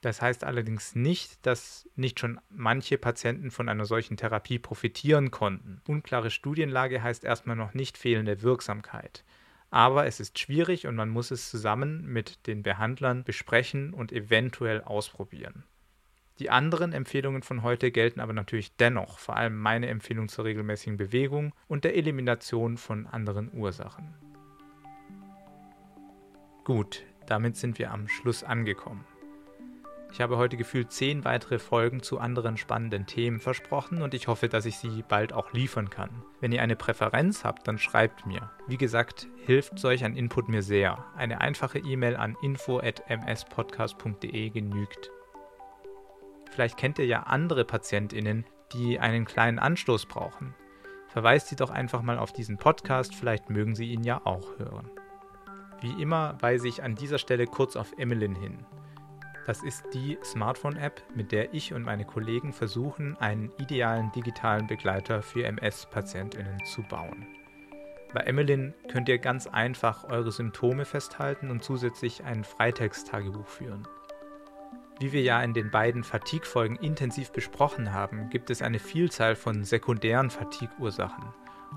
Das 0.00 0.22
heißt 0.22 0.44
allerdings 0.44 0.94
nicht, 0.94 1.44
dass 1.44 1.88
nicht 1.94 2.20
schon 2.20 2.40
manche 2.48 2.96
Patienten 2.96 3.50
von 3.50 3.68
einer 3.68 3.84
solchen 3.84 4.16
Therapie 4.16 4.58
profitieren 4.58 5.30
konnten. 5.30 5.82
Unklare 5.86 6.30
Studienlage 6.30 7.02
heißt 7.02 7.22
erstmal 7.22 7.56
noch 7.56 7.74
nicht 7.74 7.98
fehlende 7.98 8.42
Wirksamkeit. 8.42 9.24
Aber 9.70 10.06
es 10.06 10.18
ist 10.18 10.38
schwierig 10.38 10.86
und 10.86 10.96
man 10.96 11.10
muss 11.10 11.30
es 11.30 11.50
zusammen 11.50 12.06
mit 12.06 12.46
den 12.46 12.62
Behandlern 12.62 13.24
besprechen 13.24 13.92
und 13.92 14.10
eventuell 14.10 14.80
ausprobieren. 14.82 15.64
Die 16.40 16.48
anderen 16.48 16.94
Empfehlungen 16.94 17.42
von 17.42 17.62
heute 17.62 17.90
gelten 17.90 18.18
aber 18.18 18.32
natürlich 18.32 18.74
dennoch, 18.76 19.18
vor 19.18 19.36
allem 19.36 19.58
meine 19.58 19.88
Empfehlung 19.88 20.30
zur 20.30 20.46
regelmäßigen 20.46 20.96
Bewegung 20.96 21.54
und 21.68 21.84
der 21.84 21.94
Elimination 21.94 22.78
von 22.78 23.06
anderen 23.06 23.52
Ursachen. 23.52 24.14
Gut, 26.64 27.02
damit 27.26 27.56
sind 27.56 27.78
wir 27.78 27.90
am 27.90 28.08
Schluss 28.08 28.42
angekommen. 28.42 29.04
Ich 30.12 30.20
habe 30.20 30.36
heute 30.36 30.56
gefühlt 30.56 30.90
zehn 30.90 31.24
weitere 31.24 31.60
Folgen 31.60 32.02
zu 32.02 32.18
anderen 32.18 32.56
spannenden 32.56 33.06
Themen 33.06 33.38
versprochen 33.38 34.02
und 34.02 34.12
ich 34.12 34.26
hoffe, 34.26 34.48
dass 34.48 34.66
ich 34.66 34.76
sie 34.76 35.04
bald 35.08 35.32
auch 35.32 35.52
liefern 35.52 35.88
kann. 35.88 36.10
Wenn 36.40 36.50
ihr 36.52 36.62
eine 36.62 36.74
Präferenz 36.74 37.44
habt, 37.44 37.68
dann 37.68 37.78
schreibt 37.78 38.26
mir. 38.26 38.50
Wie 38.66 38.76
gesagt, 38.76 39.28
hilft 39.46 39.78
solch 39.78 40.04
ein 40.04 40.16
Input 40.16 40.48
mir 40.48 40.62
sehr. 40.62 41.04
Eine 41.16 41.40
einfache 41.40 41.78
E-Mail 41.78 42.16
an 42.16 42.36
info@mspodcast.de 42.42 44.50
genügt. 44.50 45.12
Vielleicht 46.50 46.76
kennt 46.76 46.98
ihr 46.98 47.06
ja 47.06 47.22
andere 47.22 47.64
PatientInnen, 47.64 48.44
die 48.72 48.98
einen 48.98 49.24
kleinen 49.24 49.60
Anstoß 49.60 50.06
brauchen. 50.06 50.56
Verweist 51.06 51.46
sie 51.48 51.56
doch 51.56 51.70
einfach 51.70 52.02
mal 52.02 52.18
auf 52.18 52.32
diesen 52.32 52.58
Podcast, 52.58 53.14
vielleicht 53.14 53.50
mögen 53.50 53.76
sie 53.76 53.92
ihn 53.92 54.02
ja 54.02 54.20
auch 54.24 54.58
hören. 54.58 54.90
Wie 55.80 56.02
immer 56.02 56.36
weise 56.40 56.66
ich 56.68 56.82
an 56.82 56.96
dieser 56.96 57.18
Stelle 57.18 57.46
kurz 57.46 57.76
auf 57.76 57.92
Emmeline 57.96 58.38
hin. 58.38 58.66
Das 59.46 59.62
ist 59.62 59.84
die 59.94 60.18
Smartphone-App, 60.22 61.02
mit 61.14 61.32
der 61.32 61.54
ich 61.54 61.72
und 61.72 61.82
meine 61.82 62.04
Kollegen 62.04 62.52
versuchen, 62.52 63.16
einen 63.18 63.50
idealen 63.58 64.12
digitalen 64.12 64.66
Begleiter 64.66 65.22
für 65.22 65.44
MS-PatientInnen 65.44 66.64
zu 66.64 66.82
bauen. 66.82 67.26
Bei 68.12 68.20
Emmeline 68.20 68.74
könnt 68.90 69.08
ihr 69.08 69.18
ganz 69.18 69.46
einfach 69.46 70.04
eure 70.04 70.32
Symptome 70.32 70.84
festhalten 70.84 71.50
und 71.50 71.62
zusätzlich 71.62 72.24
ein 72.24 72.44
Freitext-Tagebuch 72.44 73.46
führen. 73.46 73.86
Wie 74.98 75.12
wir 75.12 75.22
ja 75.22 75.42
in 75.42 75.54
den 75.54 75.70
beiden 75.70 76.04
Fatigue-Folgen 76.04 76.76
intensiv 76.76 77.32
besprochen 77.32 77.94
haben, 77.94 78.28
gibt 78.28 78.50
es 78.50 78.60
eine 78.60 78.78
Vielzahl 78.78 79.34
von 79.36 79.64
sekundären 79.64 80.28
Fatigue-Ursachen 80.28 81.24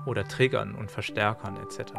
oder 0.04 0.24
Triggern 0.24 0.74
und 0.74 0.90
Verstärkern 0.90 1.56
etc. 1.56 1.92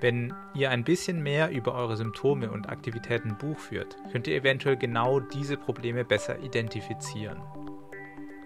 Wenn 0.00 0.32
ihr 0.54 0.70
ein 0.70 0.84
bisschen 0.84 1.22
mehr 1.22 1.50
über 1.50 1.74
eure 1.74 1.96
Symptome 1.96 2.50
und 2.52 2.68
Aktivitäten 2.68 3.36
Buch 3.36 3.58
führt, 3.58 3.96
könnt 4.12 4.28
ihr 4.28 4.36
eventuell 4.36 4.76
genau 4.76 5.18
diese 5.18 5.56
Probleme 5.56 6.04
besser 6.04 6.38
identifizieren. 6.38 7.42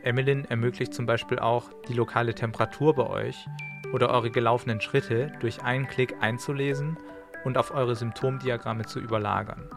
Emmeline 0.03 0.49
ermöglicht 0.49 0.95
zum 0.95 1.05
Beispiel 1.05 1.39
auch, 1.39 1.71
die 1.89 1.93
lokale 1.93 2.35
Temperatur 2.35 2.95
bei 2.95 3.07
euch 3.07 3.47
oder 3.93 4.09
eure 4.09 4.31
gelaufenen 4.31 4.81
Schritte 4.81 5.31
durch 5.41 5.63
einen 5.63 5.87
Klick 5.87 6.17
einzulesen 6.21 6.97
und 7.45 7.59
auf 7.59 7.75
eure 7.75 7.97
Symptomdiagramme 7.97 8.87
zu 8.87 8.99
überlagern. 8.99 9.69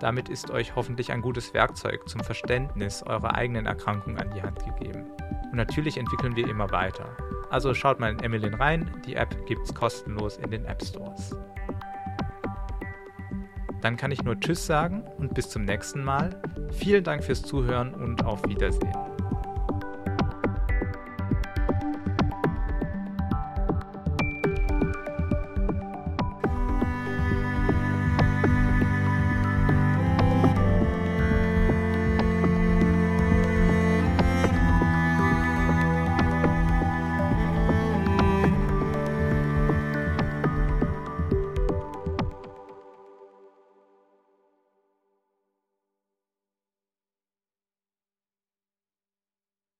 Damit 0.00 0.28
ist 0.28 0.50
euch 0.50 0.76
hoffentlich 0.76 1.10
ein 1.10 1.22
gutes 1.22 1.54
Werkzeug 1.54 2.08
zum 2.08 2.22
Verständnis 2.22 3.02
eurer 3.02 3.34
eigenen 3.34 3.66
Erkrankung 3.66 4.16
an 4.18 4.30
die 4.30 4.42
Hand 4.42 4.64
gegeben. 4.64 5.04
Und 5.50 5.56
natürlich 5.56 5.96
entwickeln 5.96 6.36
wir 6.36 6.48
immer 6.48 6.70
weiter. 6.70 7.16
Also 7.52 7.74
schaut 7.74 8.00
mal 8.00 8.10
in 8.10 8.18
Emmeline 8.20 8.58
rein, 8.58 8.90
die 9.06 9.14
App 9.14 9.44
gibt's 9.44 9.74
kostenlos 9.74 10.38
in 10.38 10.50
den 10.50 10.64
App 10.64 10.82
Stores. 10.82 11.36
Dann 13.82 13.98
kann 13.98 14.10
ich 14.10 14.22
nur 14.22 14.40
Tschüss 14.40 14.64
sagen 14.64 15.04
und 15.18 15.34
bis 15.34 15.50
zum 15.50 15.66
nächsten 15.66 16.02
Mal. 16.02 16.30
Vielen 16.70 17.04
Dank 17.04 17.22
fürs 17.22 17.42
Zuhören 17.42 17.92
und 17.92 18.24
auf 18.24 18.42
Wiedersehen. 18.48 19.11